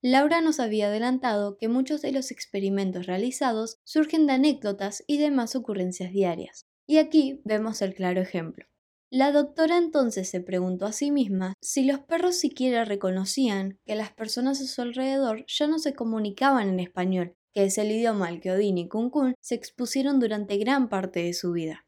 Laura 0.00 0.40
nos 0.40 0.60
había 0.60 0.86
adelantado 0.86 1.56
que 1.56 1.66
muchos 1.66 2.02
de 2.02 2.12
los 2.12 2.30
experimentos 2.30 3.06
realizados 3.06 3.80
surgen 3.82 4.26
de 4.26 4.34
anécdotas 4.34 5.02
y 5.08 5.18
demás 5.18 5.56
ocurrencias 5.56 6.12
diarias. 6.12 6.68
Y 6.86 6.98
aquí 6.98 7.40
vemos 7.44 7.82
el 7.82 7.94
claro 7.94 8.20
ejemplo. 8.20 8.66
La 9.10 9.32
doctora 9.32 9.78
entonces 9.78 10.28
se 10.28 10.40
preguntó 10.40 10.84
a 10.86 10.92
sí 10.92 11.10
misma 11.10 11.54
si 11.62 11.84
los 11.84 12.00
perros 12.00 12.36
siquiera 12.36 12.84
reconocían 12.84 13.78
que 13.86 13.96
las 13.96 14.12
personas 14.12 14.60
a 14.60 14.66
su 14.66 14.82
alrededor 14.82 15.46
ya 15.48 15.66
no 15.66 15.78
se 15.78 15.94
comunicaban 15.94 16.68
en 16.68 16.78
español, 16.78 17.34
que 17.54 17.64
es 17.64 17.78
el 17.78 17.90
idioma 17.90 18.28
al 18.28 18.40
que 18.40 18.52
Odín 18.52 18.76
y 18.76 18.86
Kunkun 18.86 19.34
se 19.40 19.54
expusieron 19.54 20.20
durante 20.20 20.58
gran 20.58 20.88
parte 20.88 21.22
de 21.22 21.32
su 21.32 21.52
vida. 21.52 21.87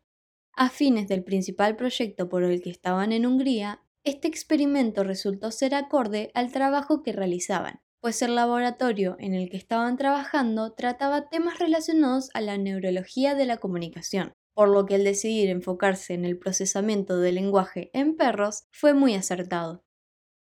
A 0.60 0.68
fines 0.68 1.08
del 1.08 1.24
principal 1.24 1.74
proyecto 1.74 2.28
por 2.28 2.44
el 2.44 2.60
que 2.60 2.68
estaban 2.68 3.12
en 3.12 3.24
Hungría, 3.24 3.82
este 4.04 4.28
experimento 4.28 5.04
resultó 5.04 5.52
ser 5.52 5.74
acorde 5.74 6.30
al 6.34 6.52
trabajo 6.52 7.02
que 7.02 7.12
realizaban, 7.12 7.80
pues 8.02 8.20
el 8.20 8.34
laboratorio 8.34 9.16
en 9.20 9.32
el 9.32 9.48
que 9.48 9.56
estaban 9.56 9.96
trabajando 9.96 10.74
trataba 10.74 11.30
temas 11.30 11.58
relacionados 11.58 12.28
a 12.34 12.42
la 12.42 12.58
neurología 12.58 13.34
de 13.34 13.46
la 13.46 13.56
comunicación, 13.56 14.34
por 14.54 14.68
lo 14.68 14.84
que 14.84 14.96
el 14.96 15.04
decidir 15.04 15.48
enfocarse 15.48 16.12
en 16.12 16.26
el 16.26 16.38
procesamiento 16.38 17.16
del 17.16 17.36
lenguaje 17.36 17.88
en 17.94 18.14
perros 18.14 18.64
fue 18.70 18.92
muy 18.92 19.14
acertado. 19.14 19.82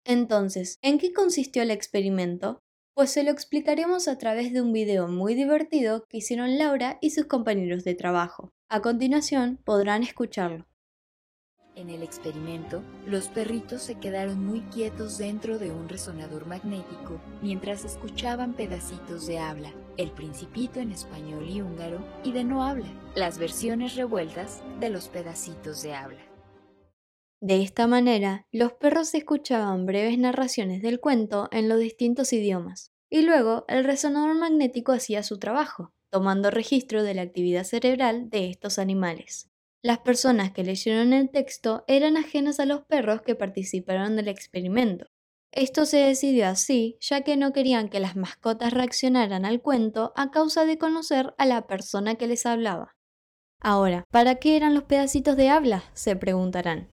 Entonces, 0.05 0.77
¿en 0.83 0.99
qué 0.99 1.13
consistió 1.13 1.63
el 1.63 1.71
experimento? 1.71 2.59
Pues 2.93 3.09
se 3.09 3.23
lo 3.23 3.31
explicaremos 3.31 4.07
a 4.07 4.19
través 4.19 4.53
de 4.53 4.61
un 4.61 4.71
video 4.71 5.07
muy 5.07 5.33
divertido 5.33 6.05
que 6.07 6.17
hicieron 6.17 6.59
Laura 6.59 6.99
y 7.01 7.09
sus 7.09 7.25
compañeros 7.25 7.83
de 7.83 7.95
trabajo. 7.95 8.54
A 8.67 8.81
continuación 8.81 9.59
podrán 9.63 10.01
escucharlo. 10.01 10.65
En 11.75 11.91
el 11.91 12.01
experimento, 12.01 12.81
los 13.05 13.27
perritos 13.27 13.83
se 13.83 13.99
quedaron 13.99 14.43
muy 14.43 14.61
quietos 14.61 15.19
dentro 15.19 15.59
de 15.59 15.69
un 15.69 15.87
resonador 15.87 16.47
magnético 16.47 17.21
mientras 17.43 17.85
escuchaban 17.85 18.53
pedacitos 18.53 19.27
de 19.27 19.37
habla, 19.37 19.71
el 19.97 20.09
principito 20.11 20.79
en 20.79 20.91
español 20.91 21.47
y 21.47 21.61
húngaro 21.61 22.03
y 22.23 22.31
de 22.31 22.43
no 22.43 22.63
habla, 22.63 22.87
las 23.13 23.37
versiones 23.37 23.95
revueltas 23.95 24.63
de 24.79 24.89
los 24.89 25.09
pedacitos 25.09 25.83
de 25.83 25.93
habla. 25.93 26.25
De 27.41 27.61
esta 27.61 27.85
manera, 27.85 28.47
los 28.51 28.73
perros 28.73 29.13
escuchaban 29.13 29.85
breves 29.85 30.17
narraciones 30.17 30.81
del 30.81 30.99
cuento 30.99 31.49
en 31.51 31.69
los 31.69 31.77
distintos 31.77 32.33
idiomas, 32.33 32.91
y 33.11 33.21
luego 33.21 33.65
el 33.67 33.83
resonador 33.83 34.35
magnético 34.35 34.91
hacía 34.91 35.21
su 35.21 35.37
trabajo, 35.37 35.93
tomando 36.15 36.49
registro 36.49 37.03
de 37.03 37.13
la 37.13 37.23
actividad 37.23 37.65
cerebral 37.65 38.29
de 38.29 38.49
estos 38.49 38.79
animales. 38.79 39.49
Las 39.83 39.99
personas 39.99 40.53
que 40.53 40.63
leyeron 40.63 41.11
el 41.11 41.29
texto 41.29 41.83
eran 41.89 42.15
ajenas 42.15 42.61
a 42.61 42.65
los 42.65 42.85
perros 42.85 43.21
que 43.21 43.35
participaron 43.35 44.15
del 44.15 44.29
experimento. 44.29 45.07
Esto 45.51 45.85
se 45.85 45.97
decidió 45.97 46.47
así, 46.47 46.97
ya 47.01 47.19
que 47.25 47.35
no 47.35 47.51
querían 47.51 47.89
que 47.89 47.99
las 47.99 48.15
mascotas 48.15 48.71
reaccionaran 48.71 49.43
al 49.43 49.61
cuento 49.61 50.13
a 50.15 50.31
causa 50.31 50.63
de 50.63 50.77
conocer 50.77 51.33
a 51.37 51.45
la 51.45 51.67
persona 51.67 52.15
que 52.15 52.27
les 52.27 52.45
hablaba. 52.45 52.95
Ahora, 53.59 54.05
¿para 54.09 54.35
qué 54.35 54.55
eran 54.55 54.73
los 54.73 54.85
pedacitos 54.85 55.35
de 55.35 55.49
habla? 55.49 55.83
se 55.95 56.15
preguntarán. 56.15 56.91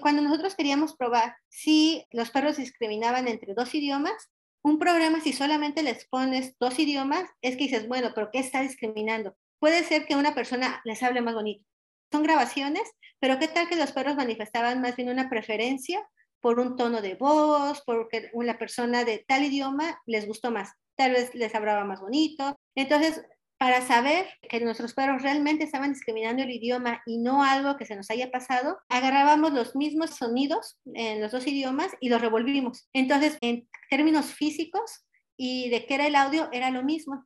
Cuando 0.00 0.22
nosotros 0.22 0.54
queríamos 0.54 0.94
probar 0.94 1.34
si 1.48 2.04
los 2.12 2.30
perros 2.30 2.58
discriminaban 2.58 3.26
entre 3.26 3.54
dos 3.54 3.74
idiomas, 3.74 4.30
un 4.62 4.78
programa 4.78 5.20
si 5.20 5.32
solamente 5.32 5.82
les 5.82 6.06
pones 6.06 6.56
dos 6.58 6.78
idiomas, 6.78 7.24
es 7.40 7.56
que 7.56 7.64
dices, 7.64 7.88
bueno, 7.88 8.12
pero 8.14 8.30
¿qué 8.32 8.38
está 8.38 8.62
discriminando? 8.62 9.36
Puede 9.58 9.84
ser 9.84 10.06
que 10.06 10.16
una 10.16 10.34
persona 10.34 10.80
les 10.84 11.02
hable 11.02 11.20
más 11.20 11.34
bonito, 11.34 11.64
son 12.12 12.22
grabaciones, 12.22 12.82
pero 13.18 13.38
¿qué 13.38 13.48
tal 13.48 13.68
que 13.68 13.76
los 13.76 13.92
perros 13.92 14.16
manifestaban 14.16 14.80
más 14.80 14.96
bien 14.96 15.08
una 15.08 15.30
preferencia 15.30 16.06
por 16.40 16.60
un 16.60 16.76
tono 16.76 17.00
de 17.00 17.14
voz, 17.14 17.82
porque 17.86 18.30
una 18.34 18.58
persona 18.58 19.04
de 19.04 19.24
tal 19.26 19.44
idioma 19.44 20.00
les 20.06 20.26
gustó 20.26 20.50
más? 20.50 20.72
Tal 20.96 21.12
vez 21.12 21.34
les 21.34 21.54
hablaba 21.54 21.84
más 21.84 22.00
bonito. 22.00 22.56
Entonces, 22.74 23.22
para 23.62 23.80
saber 23.80 24.26
que 24.50 24.58
nuestros 24.58 24.92
perros 24.92 25.22
realmente 25.22 25.62
estaban 25.62 25.92
discriminando 25.92 26.42
el 26.42 26.50
idioma 26.50 27.00
y 27.06 27.18
no 27.18 27.44
algo 27.44 27.76
que 27.76 27.86
se 27.86 27.94
nos 27.94 28.10
haya 28.10 28.28
pasado, 28.28 28.80
agarrábamos 28.88 29.52
los 29.52 29.76
mismos 29.76 30.16
sonidos 30.16 30.80
en 30.94 31.20
los 31.20 31.30
dos 31.30 31.46
idiomas 31.46 31.92
y 32.00 32.08
los 32.08 32.20
revolvimos. 32.20 32.88
Entonces, 32.92 33.38
en 33.40 33.68
términos 33.88 34.26
físicos 34.34 35.04
y 35.36 35.70
de 35.70 35.86
qué 35.86 35.94
era 35.94 36.08
el 36.08 36.16
audio, 36.16 36.48
era 36.50 36.72
lo 36.72 36.82
mismo. 36.82 37.24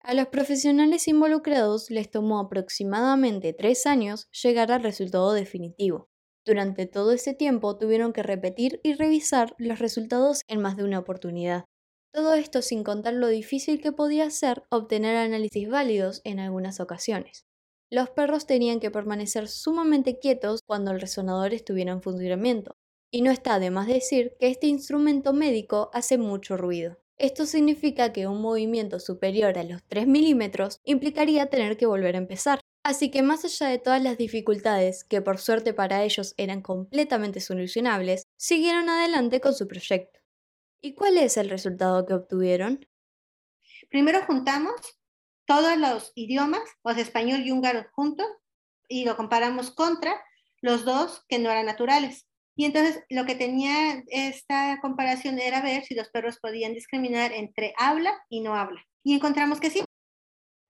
A 0.00 0.12
los 0.12 0.26
profesionales 0.26 1.08
involucrados 1.08 1.90
les 1.90 2.10
tomó 2.10 2.38
aproximadamente 2.38 3.54
tres 3.54 3.86
años 3.86 4.28
llegar 4.32 4.70
al 4.70 4.82
resultado 4.82 5.32
definitivo. 5.32 6.10
Durante 6.44 6.84
todo 6.84 7.12
ese 7.12 7.32
tiempo 7.32 7.78
tuvieron 7.78 8.12
que 8.12 8.22
repetir 8.22 8.80
y 8.82 8.92
revisar 8.92 9.54
los 9.56 9.78
resultados 9.78 10.42
en 10.46 10.60
más 10.60 10.76
de 10.76 10.84
una 10.84 10.98
oportunidad. 10.98 11.64
Todo 12.12 12.34
esto 12.34 12.60
sin 12.60 12.84
contar 12.84 13.14
lo 13.14 13.28
difícil 13.28 13.80
que 13.80 13.90
podía 13.90 14.28
ser 14.28 14.64
obtener 14.70 15.16
análisis 15.16 15.66
válidos 15.66 16.20
en 16.24 16.40
algunas 16.40 16.78
ocasiones. 16.78 17.46
Los 17.90 18.10
perros 18.10 18.46
tenían 18.46 18.80
que 18.80 18.90
permanecer 18.90 19.48
sumamente 19.48 20.18
quietos 20.18 20.60
cuando 20.66 20.90
el 20.90 21.00
resonador 21.00 21.54
estuviera 21.54 21.90
en 21.90 22.02
funcionamiento, 22.02 22.76
y 23.10 23.22
no 23.22 23.30
está 23.30 23.58
de 23.58 23.70
más 23.70 23.86
decir 23.86 24.36
que 24.38 24.48
este 24.48 24.66
instrumento 24.66 25.32
médico 25.32 25.90
hace 25.94 26.18
mucho 26.18 26.58
ruido. 26.58 26.98
Esto 27.18 27.46
significa 27.46 28.12
que 28.12 28.26
un 28.26 28.42
movimiento 28.42 29.00
superior 29.00 29.56
a 29.58 29.64
los 29.64 29.82
3 29.84 30.06
milímetros 30.06 30.80
implicaría 30.84 31.46
tener 31.46 31.78
que 31.78 31.86
volver 31.86 32.14
a 32.16 32.18
empezar. 32.18 32.60
Así 32.84 33.10
que 33.10 33.22
más 33.22 33.44
allá 33.44 33.68
de 33.68 33.78
todas 33.78 34.02
las 34.02 34.18
dificultades, 34.18 35.04
que 35.04 35.22
por 35.22 35.38
suerte 35.38 35.72
para 35.72 36.02
ellos 36.04 36.34
eran 36.36 36.60
completamente 36.62 37.40
solucionables, 37.40 38.24
siguieron 38.36 38.90
adelante 38.90 39.40
con 39.40 39.54
su 39.54 39.66
proyecto. 39.66 40.21
¿Y 40.84 40.94
cuál 40.94 41.16
es 41.16 41.36
el 41.36 41.48
resultado 41.48 42.04
que 42.04 42.14
obtuvieron? 42.14 42.84
Primero 43.88 44.22
juntamos 44.26 44.74
todos 45.46 45.76
los 45.78 46.12
idiomas, 46.16 46.62
o 46.82 46.90
español 46.90 47.42
y 47.44 47.52
húngaro 47.52 47.86
juntos, 47.92 48.26
y 48.88 49.04
lo 49.04 49.16
comparamos 49.16 49.70
contra 49.70 50.20
los 50.60 50.84
dos 50.84 51.24
que 51.28 51.38
no 51.38 51.50
eran 51.50 51.66
naturales. 51.66 52.26
Y 52.56 52.64
entonces 52.64 53.02
lo 53.08 53.24
que 53.24 53.36
tenía 53.36 54.02
esta 54.08 54.78
comparación 54.82 55.38
era 55.38 55.62
ver 55.62 55.84
si 55.84 55.94
los 55.94 56.08
perros 56.08 56.38
podían 56.40 56.74
discriminar 56.74 57.32
entre 57.32 57.74
habla 57.78 58.12
y 58.28 58.40
no 58.40 58.56
habla. 58.56 58.84
Y 59.04 59.14
encontramos 59.14 59.60
que 59.60 59.70
sí. 59.70 59.84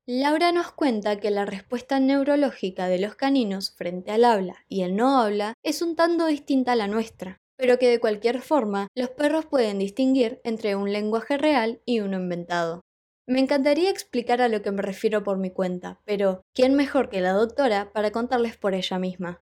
Laura 0.07 0.53
nos 0.53 0.73
cuenta 0.73 1.19
que 1.21 1.31
la 1.31 1.47
respuesta 1.47 2.01
neurológica 2.01 2.89
de 2.89 2.99
los 2.99 3.15
caninos 3.15 3.75
frente 3.75 4.11
al 4.11 4.25
habla 4.25 4.65
y 4.69 4.83
el 4.83 4.95
no 4.95 5.21
habla 5.21 5.55
es 5.63 5.81
un 5.81 5.97
tanto 5.97 6.27
distinta 6.27 6.73
a 6.73 6.77
la 6.77 6.89
nuestra, 6.89 7.42
pero 7.63 7.79
que 7.79 7.89
de 7.89 8.01
cualquier 8.01 8.41
forma 8.41 8.89
los 8.97 9.11
perros 9.11 9.47
pueden 9.47 9.79
distinguir 9.79 10.41
entre 10.43 10.75
un 10.75 10.93
lenguaje 10.93 11.39
real 11.39 11.81
y 11.85 12.01
uno 12.01 12.17
inventado. 12.17 12.81
Me 13.25 13.39
encantaría 13.39 13.89
explicar 13.89 14.43
a 14.43 14.49
lo 14.49 14.63
que 14.63 14.73
me 14.73 14.83
refiero 14.83 15.23
por 15.23 15.39
mi 15.39 15.53
cuenta, 15.53 16.01
pero 16.05 16.43
¿quién 16.55 16.75
mejor 16.75 17.09
que 17.09 17.21
la 17.21 17.31
doctora 17.31 17.93
para 17.93 18.11
contarles 18.11 18.57
por 18.57 18.75
ella 18.75 18.99
misma? 18.99 19.45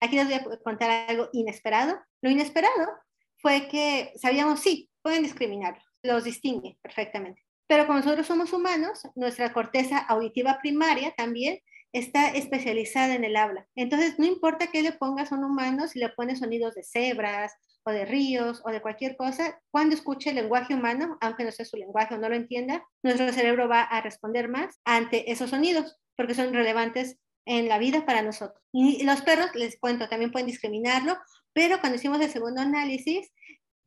Aquí 0.00 0.16
les 0.16 0.24
voy 0.24 0.34
a 0.34 0.58
contar 0.64 0.90
algo 1.08 1.28
inesperado. 1.32 2.00
Lo 2.22 2.28
inesperado 2.28 2.88
fue 3.36 3.68
que 3.68 4.12
sabíamos, 4.16 4.58
sí, 4.58 4.90
pueden 5.00 5.22
discriminar, 5.22 5.80
los 6.02 6.24
distingue 6.24 6.76
perfectamente. 6.82 7.44
Pero 7.68 7.86
como 7.86 8.00
nosotros 8.00 8.26
somos 8.26 8.52
humanos, 8.52 9.02
nuestra 9.14 9.52
corteza 9.52 9.98
auditiva 9.98 10.58
primaria 10.60 11.14
también 11.16 11.60
está 11.92 12.30
especializada 12.30 13.14
en 13.14 13.24
el 13.24 13.36
habla. 13.36 13.66
Entonces, 13.74 14.18
no 14.18 14.26
importa 14.26 14.68
qué 14.68 14.82
le 14.82 14.92
pongas 14.92 15.32
a 15.32 15.36
un 15.36 15.44
humano, 15.44 15.88
si 15.88 15.98
le 15.98 16.10
pones 16.10 16.40
sonidos 16.40 16.74
de 16.74 16.82
cebras 16.82 17.52
o 17.84 17.90
de 17.90 18.04
ríos 18.04 18.62
o 18.64 18.70
de 18.70 18.82
cualquier 18.82 19.16
cosa, 19.16 19.60
cuando 19.70 19.94
escuche 19.94 20.30
el 20.30 20.36
lenguaje 20.36 20.74
humano, 20.74 21.16
aunque 21.20 21.44
no 21.44 21.52
sea 21.52 21.64
su 21.64 21.76
lenguaje 21.76 22.14
o 22.14 22.18
no 22.18 22.28
lo 22.28 22.34
entienda, 22.34 22.86
nuestro 23.02 23.32
cerebro 23.32 23.68
va 23.68 23.82
a 23.82 24.00
responder 24.00 24.48
más 24.48 24.78
ante 24.84 25.30
esos 25.32 25.50
sonidos 25.50 25.98
porque 26.16 26.34
son 26.34 26.52
relevantes 26.52 27.18
en 27.46 27.68
la 27.68 27.78
vida 27.78 28.04
para 28.04 28.22
nosotros. 28.22 28.62
Y 28.72 29.02
los 29.04 29.22
perros, 29.22 29.54
les 29.54 29.78
cuento, 29.78 30.08
también 30.08 30.30
pueden 30.30 30.46
discriminarlo, 30.46 31.16
pero 31.54 31.80
cuando 31.80 31.96
hicimos 31.96 32.20
el 32.20 32.30
segundo 32.30 32.60
análisis, 32.60 33.32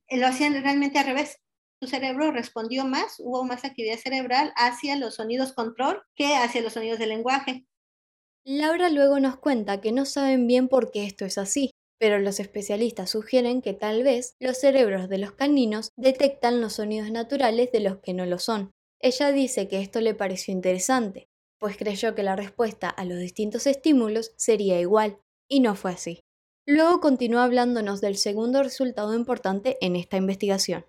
eh, 0.08 0.18
lo 0.18 0.28
hacían 0.28 0.54
realmente 0.62 0.98
al 0.98 1.06
revés. 1.06 1.38
Su 1.80 1.88
cerebro 1.88 2.32
respondió 2.32 2.86
más, 2.86 3.16
hubo 3.20 3.44
más 3.44 3.64
actividad 3.64 3.98
cerebral 3.98 4.52
hacia 4.56 4.96
los 4.96 5.16
sonidos 5.16 5.54
control 5.54 6.02
que 6.16 6.36
hacia 6.36 6.62
los 6.62 6.74
sonidos 6.74 7.00
del 7.00 7.10
lenguaje. 7.10 7.66
Laura 8.44 8.90
luego 8.90 9.20
nos 9.20 9.38
cuenta 9.38 9.82
que 9.82 9.92
no 9.92 10.06
saben 10.06 10.48
bien 10.48 10.68
por 10.68 10.90
qué 10.90 11.06
esto 11.06 11.26
es 11.26 11.38
así, 11.38 11.72
pero 12.00 12.18
los 12.18 12.40
especialistas 12.40 13.12
sugieren 13.12 13.62
que 13.62 13.74
tal 13.74 14.04
vez 14.04 14.36
los 14.40 14.58
cerebros 14.58 15.10
de 15.10 15.20
los 15.20 15.34
caninos 15.34 15.92
detectan 15.96 16.60
los 16.60 16.74
sonidos 16.74 17.12
naturales 17.12 17.72
de 17.72 17.82
los 17.82 18.00
que 18.00 18.16
no 18.16 18.26
lo 18.26 18.40
son. 18.40 18.72
Ella 19.00 19.32
dice 19.32 19.68
que 19.68 19.80
esto 19.80 20.02
le 20.02 20.16
pareció 20.16 20.54
interesante, 20.54 21.28
pues 21.60 21.78
creyó 21.78 22.16
que 22.16 22.24
la 22.24 22.36
respuesta 22.36 22.90
a 22.90 23.06
los 23.06 23.20
distintos 23.20 23.68
estímulos 23.68 24.34
sería 24.38 24.80
igual, 24.80 25.20
y 25.48 25.60
no 25.60 25.76
fue 25.76 25.92
así. 25.92 26.22
Luego 26.66 27.00
continúa 27.00 27.44
hablándonos 27.44 28.02
del 28.02 28.18
segundo 28.18 28.64
resultado 28.64 29.14
importante 29.16 29.78
en 29.82 29.96
esta 29.96 30.18
investigación. 30.18 30.86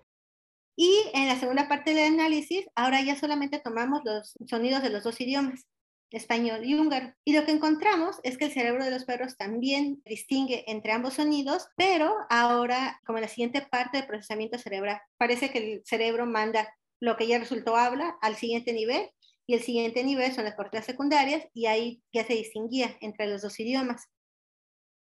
Y 0.75 0.91
en 1.13 1.27
la 1.27 1.39
segunda 1.39 1.67
parte 1.67 1.93
del 1.93 2.13
análisis, 2.13 2.65
ahora 2.73 3.03
ya 3.03 3.15
solamente 3.15 3.59
tomamos 3.59 4.01
los 4.03 4.33
sonidos 4.47 4.81
de 4.81 4.89
los 4.89 5.03
dos 5.03 5.21
idiomas 5.21 5.67
español 6.13 6.63
y 6.63 6.75
húngaro. 6.75 7.13
Y 7.25 7.33
lo 7.33 7.43
que 7.45 7.51
encontramos 7.51 8.17
es 8.23 8.37
que 8.37 8.45
el 8.45 8.51
cerebro 8.51 8.85
de 8.85 8.91
los 8.91 9.03
perros 9.03 9.35
también 9.35 10.01
distingue 10.05 10.63
entre 10.67 10.93
ambos 10.93 11.15
sonidos, 11.15 11.67
pero 11.75 12.15
ahora 12.29 13.01
como 13.05 13.19
la 13.19 13.27
siguiente 13.27 13.61
parte 13.69 13.97
del 13.97 14.07
procesamiento 14.07 14.57
cerebral. 14.57 15.01
Parece 15.17 15.49
que 15.49 15.57
el 15.57 15.81
cerebro 15.85 16.25
manda 16.25 16.73
lo 17.01 17.17
que 17.17 17.27
ya 17.27 17.39
resultó 17.39 17.75
habla 17.75 18.15
al 18.21 18.35
siguiente 18.35 18.71
nivel 18.71 19.09
y 19.45 19.55
el 19.55 19.61
siguiente 19.61 20.03
nivel 20.03 20.31
son 20.31 20.45
las 20.45 20.55
cortezas 20.55 20.85
secundarias 20.85 21.43
y 21.53 21.65
ahí 21.65 22.01
ya 22.13 22.25
se 22.25 22.33
distinguía 22.33 22.95
entre 23.01 23.27
los 23.27 23.41
dos 23.41 23.59
idiomas. 23.59 24.07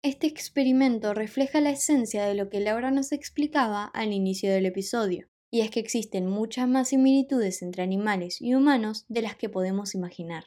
Este 0.04 0.28
experimento 0.28 1.14
refleja 1.14 1.62
la 1.62 1.72
esencia 1.72 2.26
de 2.26 2.36
lo 2.36 2.50
que 2.50 2.60
Laura 2.60 2.92
nos 2.92 3.12
explicaba 3.12 3.86
al 3.86 4.14
inicio 4.14 4.52
del 4.52 4.66
episodio, 4.66 5.28
y 5.50 5.62
es 5.62 5.72
que 5.72 5.80
existen 5.80 6.28
muchas 6.28 6.68
más 6.68 6.90
similitudes 6.90 7.62
entre 7.62 7.84
animales 7.84 8.42
y 8.42 8.54
humanos 8.54 9.06
de 9.08 9.22
las 9.22 9.36
que 9.36 9.50
podemos 9.50 9.96
imaginar. 9.96 10.46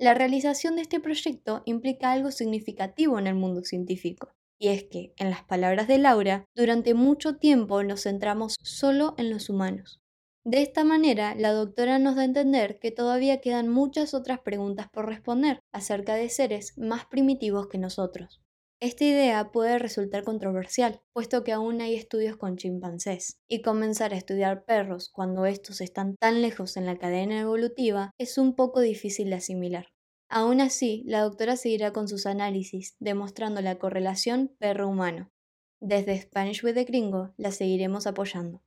La 0.00 0.14
realización 0.14 0.76
de 0.76 0.82
este 0.82 1.00
proyecto 1.00 1.62
implica 1.64 2.12
algo 2.12 2.30
significativo 2.30 3.18
en 3.18 3.26
el 3.26 3.34
mundo 3.34 3.64
científico, 3.64 4.32
y 4.56 4.68
es 4.68 4.84
que, 4.84 5.12
en 5.16 5.28
las 5.28 5.42
palabras 5.42 5.88
de 5.88 5.98
Laura, 5.98 6.44
durante 6.54 6.94
mucho 6.94 7.36
tiempo 7.36 7.82
nos 7.82 8.04
centramos 8.04 8.56
solo 8.62 9.14
en 9.18 9.28
los 9.28 9.50
humanos. 9.50 10.00
De 10.44 10.62
esta 10.62 10.84
manera, 10.84 11.34
la 11.34 11.52
doctora 11.52 11.98
nos 11.98 12.14
da 12.14 12.22
a 12.22 12.26
entender 12.26 12.78
que 12.78 12.92
todavía 12.92 13.40
quedan 13.40 13.68
muchas 13.68 14.14
otras 14.14 14.38
preguntas 14.38 14.86
por 14.88 15.06
responder 15.06 15.58
acerca 15.72 16.14
de 16.14 16.28
seres 16.28 16.78
más 16.78 17.04
primitivos 17.06 17.66
que 17.66 17.78
nosotros. 17.78 18.40
Esta 18.80 19.04
idea 19.04 19.50
puede 19.50 19.80
resultar 19.80 20.22
controversial, 20.22 21.00
puesto 21.12 21.42
que 21.42 21.50
aún 21.50 21.80
hay 21.80 21.96
estudios 21.96 22.36
con 22.36 22.56
chimpancés, 22.56 23.40
y 23.48 23.60
comenzar 23.60 24.12
a 24.12 24.16
estudiar 24.16 24.64
perros 24.64 25.10
cuando 25.12 25.46
estos 25.46 25.80
están 25.80 26.14
tan 26.16 26.42
lejos 26.42 26.76
en 26.76 26.86
la 26.86 26.96
cadena 26.96 27.40
evolutiva 27.40 28.12
es 28.18 28.38
un 28.38 28.54
poco 28.54 28.80
difícil 28.80 29.30
de 29.30 29.36
asimilar. 29.36 29.88
Aún 30.28 30.60
así, 30.60 31.02
la 31.06 31.22
doctora 31.22 31.56
seguirá 31.56 31.92
con 31.92 32.06
sus 32.06 32.24
análisis, 32.26 32.94
demostrando 33.00 33.62
la 33.62 33.80
correlación 33.80 34.54
perro-humano. 34.60 35.32
Desde 35.80 36.20
Spanish 36.20 36.62
with 36.62 36.74
the 36.74 36.84
Gringo 36.84 37.34
la 37.36 37.50
seguiremos 37.50 38.06
apoyando. 38.06 38.62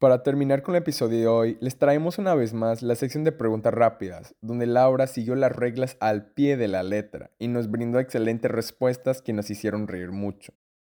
Para 0.00 0.22
terminar 0.22 0.62
con 0.62 0.74
el 0.74 0.80
episodio 0.80 1.18
de 1.18 1.26
hoy, 1.26 1.58
les 1.60 1.76
traemos 1.76 2.16
una 2.16 2.34
vez 2.34 2.54
más 2.54 2.80
la 2.80 2.94
sección 2.94 3.22
de 3.22 3.32
preguntas 3.32 3.74
rápidas, 3.74 4.34
donde 4.40 4.64
Laura 4.64 5.06
siguió 5.06 5.34
las 5.34 5.54
reglas 5.54 5.98
al 6.00 6.32
pie 6.32 6.56
de 6.56 6.68
la 6.68 6.82
letra 6.82 7.32
y 7.38 7.48
nos 7.48 7.70
brindó 7.70 7.98
excelentes 7.98 8.50
respuestas 8.50 9.20
que 9.20 9.34
nos 9.34 9.50
hicieron 9.50 9.88
reír 9.88 10.10
mucho. 10.10 10.54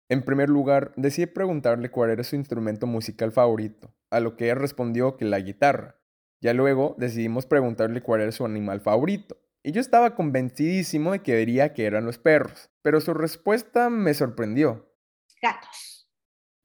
En 0.09 0.23
primer 0.23 0.49
lugar, 0.49 0.91
decidí 0.95 1.27
preguntarle 1.27 1.91
cuál 1.91 2.09
era 2.09 2.23
su 2.23 2.35
instrumento 2.35 2.87
musical 2.87 3.31
favorito, 3.31 3.93
a 4.09 4.19
lo 4.21 4.35
que 4.35 4.45
ella 4.45 4.55
respondió 4.55 5.17
que 5.17 5.25
la 5.25 5.39
guitarra. 5.39 5.99
Ya 6.41 6.55
luego 6.55 6.95
decidimos 6.97 7.45
preguntarle 7.45 8.01
cuál 8.01 8.21
era 8.21 8.31
su 8.31 8.43
animal 8.43 8.81
favorito, 8.81 9.37
y 9.61 9.71
yo 9.71 9.81
estaba 9.81 10.15
convencidísimo 10.15 11.11
de 11.11 11.19
que 11.19 11.35
diría 11.35 11.73
que 11.73 11.85
eran 11.85 12.05
los 12.05 12.17
perros, 12.17 12.71
pero 12.81 12.99
su 12.99 13.13
respuesta 13.13 13.91
me 13.91 14.15
sorprendió. 14.15 14.91
Gatos. 15.39 15.94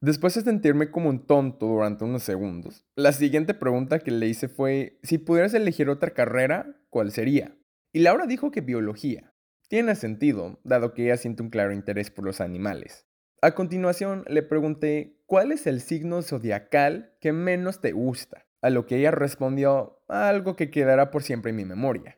Después 0.03 0.35
de 0.35 0.41
sentirme 0.41 0.91
como 0.91 1.11
un 1.11 1.27
tonto 1.27 1.67
durante 1.67 2.05
unos 2.05 2.23
segundos, 2.23 2.87
la 2.97 3.13
siguiente 3.13 3.53
pregunta 3.53 3.99
que 3.99 4.11
le 4.11 4.29
hice 4.29 4.49
fue, 4.49 4.99
si 5.03 5.19
pudieras 5.19 5.53
elegir 5.53 5.91
otra 5.91 6.15
carrera, 6.15 6.81
¿cuál 6.89 7.13
sería? 7.13 7.55
Y 7.93 8.01
Laura 8.01 8.27
dijo 8.27 8.51
que 8.51 8.63
biología. 8.63 9.35
Tiene 9.69 9.95
sentido, 9.97 10.59
dado 10.65 10.95
que 10.95 11.05
ella 11.05 11.19
siente 11.19 11.43
un 11.43 11.51
claro 11.51 11.75
interés 11.75 12.11
por 12.11 12.25
los 12.25 12.41
animales. 12.41 13.07
A 13.43 13.55
continuación 13.55 14.25
le 14.27 14.43
pregunté, 14.43 15.21
¿cuál 15.27 15.53
es 15.53 15.67
el 15.67 15.83
signo 15.83 16.23
zodiacal 16.23 17.15
que 17.21 17.33
menos 17.33 17.83
te 17.83 17.93
gusta? 17.93 18.47
A 18.63 18.71
lo 18.71 18.87
que 18.87 18.97
ella 18.97 19.11
respondió, 19.11 20.03
algo 20.09 20.57
que 20.57 20.71
quedará 20.71 21.11
por 21.11 21.23
siempre 21.23 21.51
en 21.51 21.57
mi 21.57 21.67
memoria. 21.67 22.17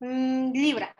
Mm, 0.00 0.50
libra. 0.52 0.92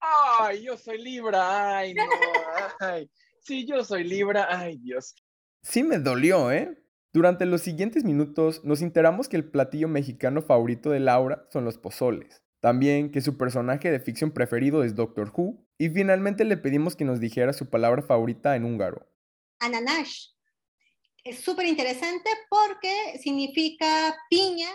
Ay, 0.00 0.64
yo 0.64 0.76
soy 0.76 1.00
Libra, 1.00 1.76
ay, 1.78 1.94
no, 1.94 2.02
ay. 2.80 3.08
Sí, 3.40 3.66
yo 3.66 3.82
soy 3.84 4.04
Libra. 4.04 4.46
Ay, 4.48 4.78
Dios. 4.78 5.14
Sí 5.62 5.82
me 5.82 5.98
dolió, 5.98 6.50
¿eh? 6.52 6.76
Durante 7.12 7.44
los 7.44 7.62
siguientes 7.62 8.04
minutos 8.04 8.64
nos 8.64 8.82
enteramos 8.82 9.28
que 9.28 9.36
el 9.36 9.50
platillo 9.50 9.88
mexicano 9.88 10.42
favorito 10.42 10.90
de 10.90 11.00
Laura 11.00 11.46
son 11.50 11.64
los 11.64 11.76
pozoles. 11.76 12.42
También 12.60 13.10
que 13.10 13.20
su 13.20 13.36
personaje 13.36 13.90
de 13.90 14.00
ficción 14.00 14.30
preferido 14.30 14.84
es 14.84 14.94
Doctor 14.94 15.32
Who. 15.34 15.66
Y 15.78 15.88
finalmente 15.88 16.44
le 16.44 16.56
pedimos 16.56 16.94
que 16.94 17.04
nos 17.04 17.18
dijera 17.18 17.52
su 17.52 17.68
palabra 17.68 18.02
favorita 18.02 18.54
en 18.54 18.64
húngaro. 18.64 19.08
Ananash. 19.58 20.28
Es 21.24 21.40
súper 21.40 21.66
interesante 21.66 22.30
porque 22.48 23.18
significa 23.22 24.16
piña. 24.28 24.68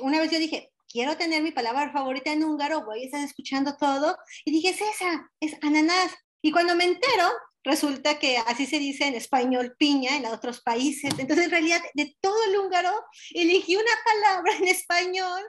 Una 0.00 0.20
vez 0.20 0.30
yo 0.30 0.38
dije, 0.38 0.72
quiero 0.88 1.16
tener 1.16 1.42
mi 1.42 1.50
palabra 1.50 1.90
favorita 1.92 2.32
en 2.32 2.44
húngaro, 2.44 2.84
voy 2.84 3.02
a 3.02 3.04
estar 3.06 3.24
escuchando 3.24 3.76
todo. 3.76 4.16
Y 4.44 4.52
dije, 4.52 4.70
es 4.70 4.80
esa, 4.80 5.30
es 5.40 5.56
ananas. 5.62 6.14
Y 6.42 6.52
cuando 6.52 6.74
me 6.74 6.84
entero, 6.84 7.28
resulta 7.64 8.18
que 8.18 8.38
así 8.38 8.66
se 8.66 8.78
dice 8.78 9.06
en 9.06 9.14
español 9.14 9.74
piña 9.78 10.16
en 10.16 10.26
otros 10.26 10.60
países. 10.60 11.18
Entonces, 11.18 11.46
en 11.46 11.50
realidad, 11.50 11.80
de 11.94 12.16
todo 12.20 12.36
el 12.48 12.56
húngaro, 12.58 12.90
elegí 13.34 13.76
una 13.76 13.84
palabra 14.04 14.56
en 14.56 14.68
español. 14.68 15.42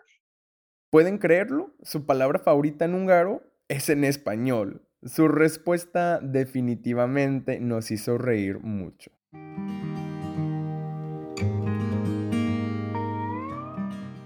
¿Pueden 0.90 1.18
creerlo? 1.18 1.74
Su 1.84 2.06
palabra 2.06 2.40
favorita 2.40 2.86
en 2.86 2.96
húngaro 2.96 3.42
es 3.68 3.90
en 3.90 4.04
español. 4.04 4.88
Su 5.04 5.28
respuesta 5.28 6.20
definitivamente 6.22 7.60
nos 7.60 7.90
hizo 7.92 8.18
reír 8.18 8.60
mucho. 8.60 9.12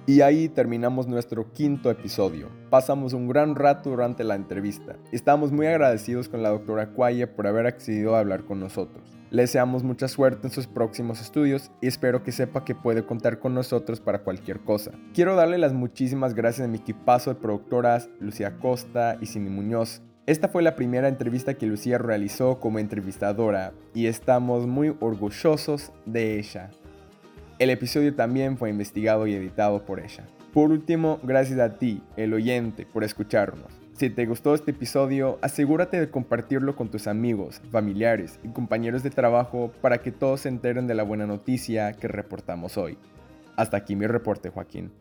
Y 0.07 0.21
ahí 0.21 0.49
terminamos 0.49 1.07
nuestro 1.07 1.51
quinto 1.51 1.89
episodio. 1.89 2.49
Pasamos 2.69 3.13
un 3.13 3.27
gran 3.27 3.55
rato 3.55 3.89
durante 3.89 4.23
la 4.23 4.35
entrevista. 4.35 4.97
Estamos 5.11 5.51
muy 5.51 5.65
agradecidos 5.65 6.29
con 6.29 6.43
la 6.43 6.49
doctora 6.49 6.91
Cuaya 6.91 7.35
por 7.35 7.47
haber 7.47 7.65
accedido 7.65 8.15
a 8.15 8.19
hablar 8.19 8.43
con 8.43 8.59
nosotros. 8.59 9.17
Le 9.31 9.41
deseamos 9.41 9.81
mucha 9.81 10.07
suerte 10.07 10.45
en 10.45 10.53
sus 10.53 10.67
próximos 10.67 11.21
estudios 11.21 11.71
y 11.81 11.87
espero 11.87 12.21
que 12.21 12.31
sepa 12.31 12.63
que 12.63 12.75
puede 12.75 13.03
contar 13.03 13.39
con 13.39 13.55
nosotros 13.55 13.99
para 13.99 14.19
cualquier 14.19 14.59
cosa. 14.59 14.91
Quiero 15.15 15.35
darle 15.35 15.57
las 15.57 15.73
muchísimas 15.73 16.35
gracias 16.35 16.67
a 16.67 16.69
mi 16.69 16.77
equipazo 16.77 17.33
de 17.33 17.39
productoras 17.39 18.07
Lucía 18.19 18.57
Costa 18.59 19.17
y 19.19 19.25
Cindy 19.25 19.49
Muñoz. 19.49 20.03
Esta 20.27 20.49
fue 20.49 20.61
la 20.61 20.75
primera 20.75 21.07
entrevista 21.07 21.55
que 21.55 21.65
Lucía 21.65 21.97
realizó 21.97 22.59
como 22.59 22.77
entrevistadora 22.77 23.73
y 23.95 24.05
estamos 24.05 24.67
muy 24.67 24.95
orgullosos 24.99 25.91
de 26.05 26.37
ella. 26.37 26.69
El 27.57 27.69
episodio 27.69 28.13
también 28.13 28.57
fue 28.57 28.69
investigado 28.69 29.27
y 29.27 29.33
editado 29.33 29.85
por 29.85 30.01
ella. 30.01 30.25
Por 30.53 30.71
último, 30.71 31.19
gracias 31.23 31.59
a 31.59 31.77
ti, 31.77 32.01
el 32.17 32.33
oyente, 32.33 32.85
por 32.85 33.05
escucharnos. 33.05 33.71
Si 33.93 34.09
te 34.09 34.25
gustó 34.25 34.53
este 34.53 34.71
episodio, 34.71 35.39
asegúrate 35.41 35.97
de 35.97 36.09
compartirlo 36.09 36.75
con 36.75 36.89
tus 36.89 37.07
amigos, 37.07 37.61
familiares 37.71 38.41
y 38.43 38.49
compañeros 38.49 39.03
de 39.03 39.09
trabajo 39.09 39.71
para 39.81 39.99
que 39.99 40.11
todos 40.11 40.41
se 40.41 40.49
enteren 40.49 40.85
de 40.85 40.95
la 40.95 41.03
buena 41.03 41.25
noticia 41.25 41.93
que 41.93 42.09
reportamos 42.09 42.77
hoy. 42.77 42.97
Hasta 43.55 43.77
aquí 43.77 43.95
mi 43.95 44.05
reporte, 44.05 44.49
Joaquín. 44.49 44.91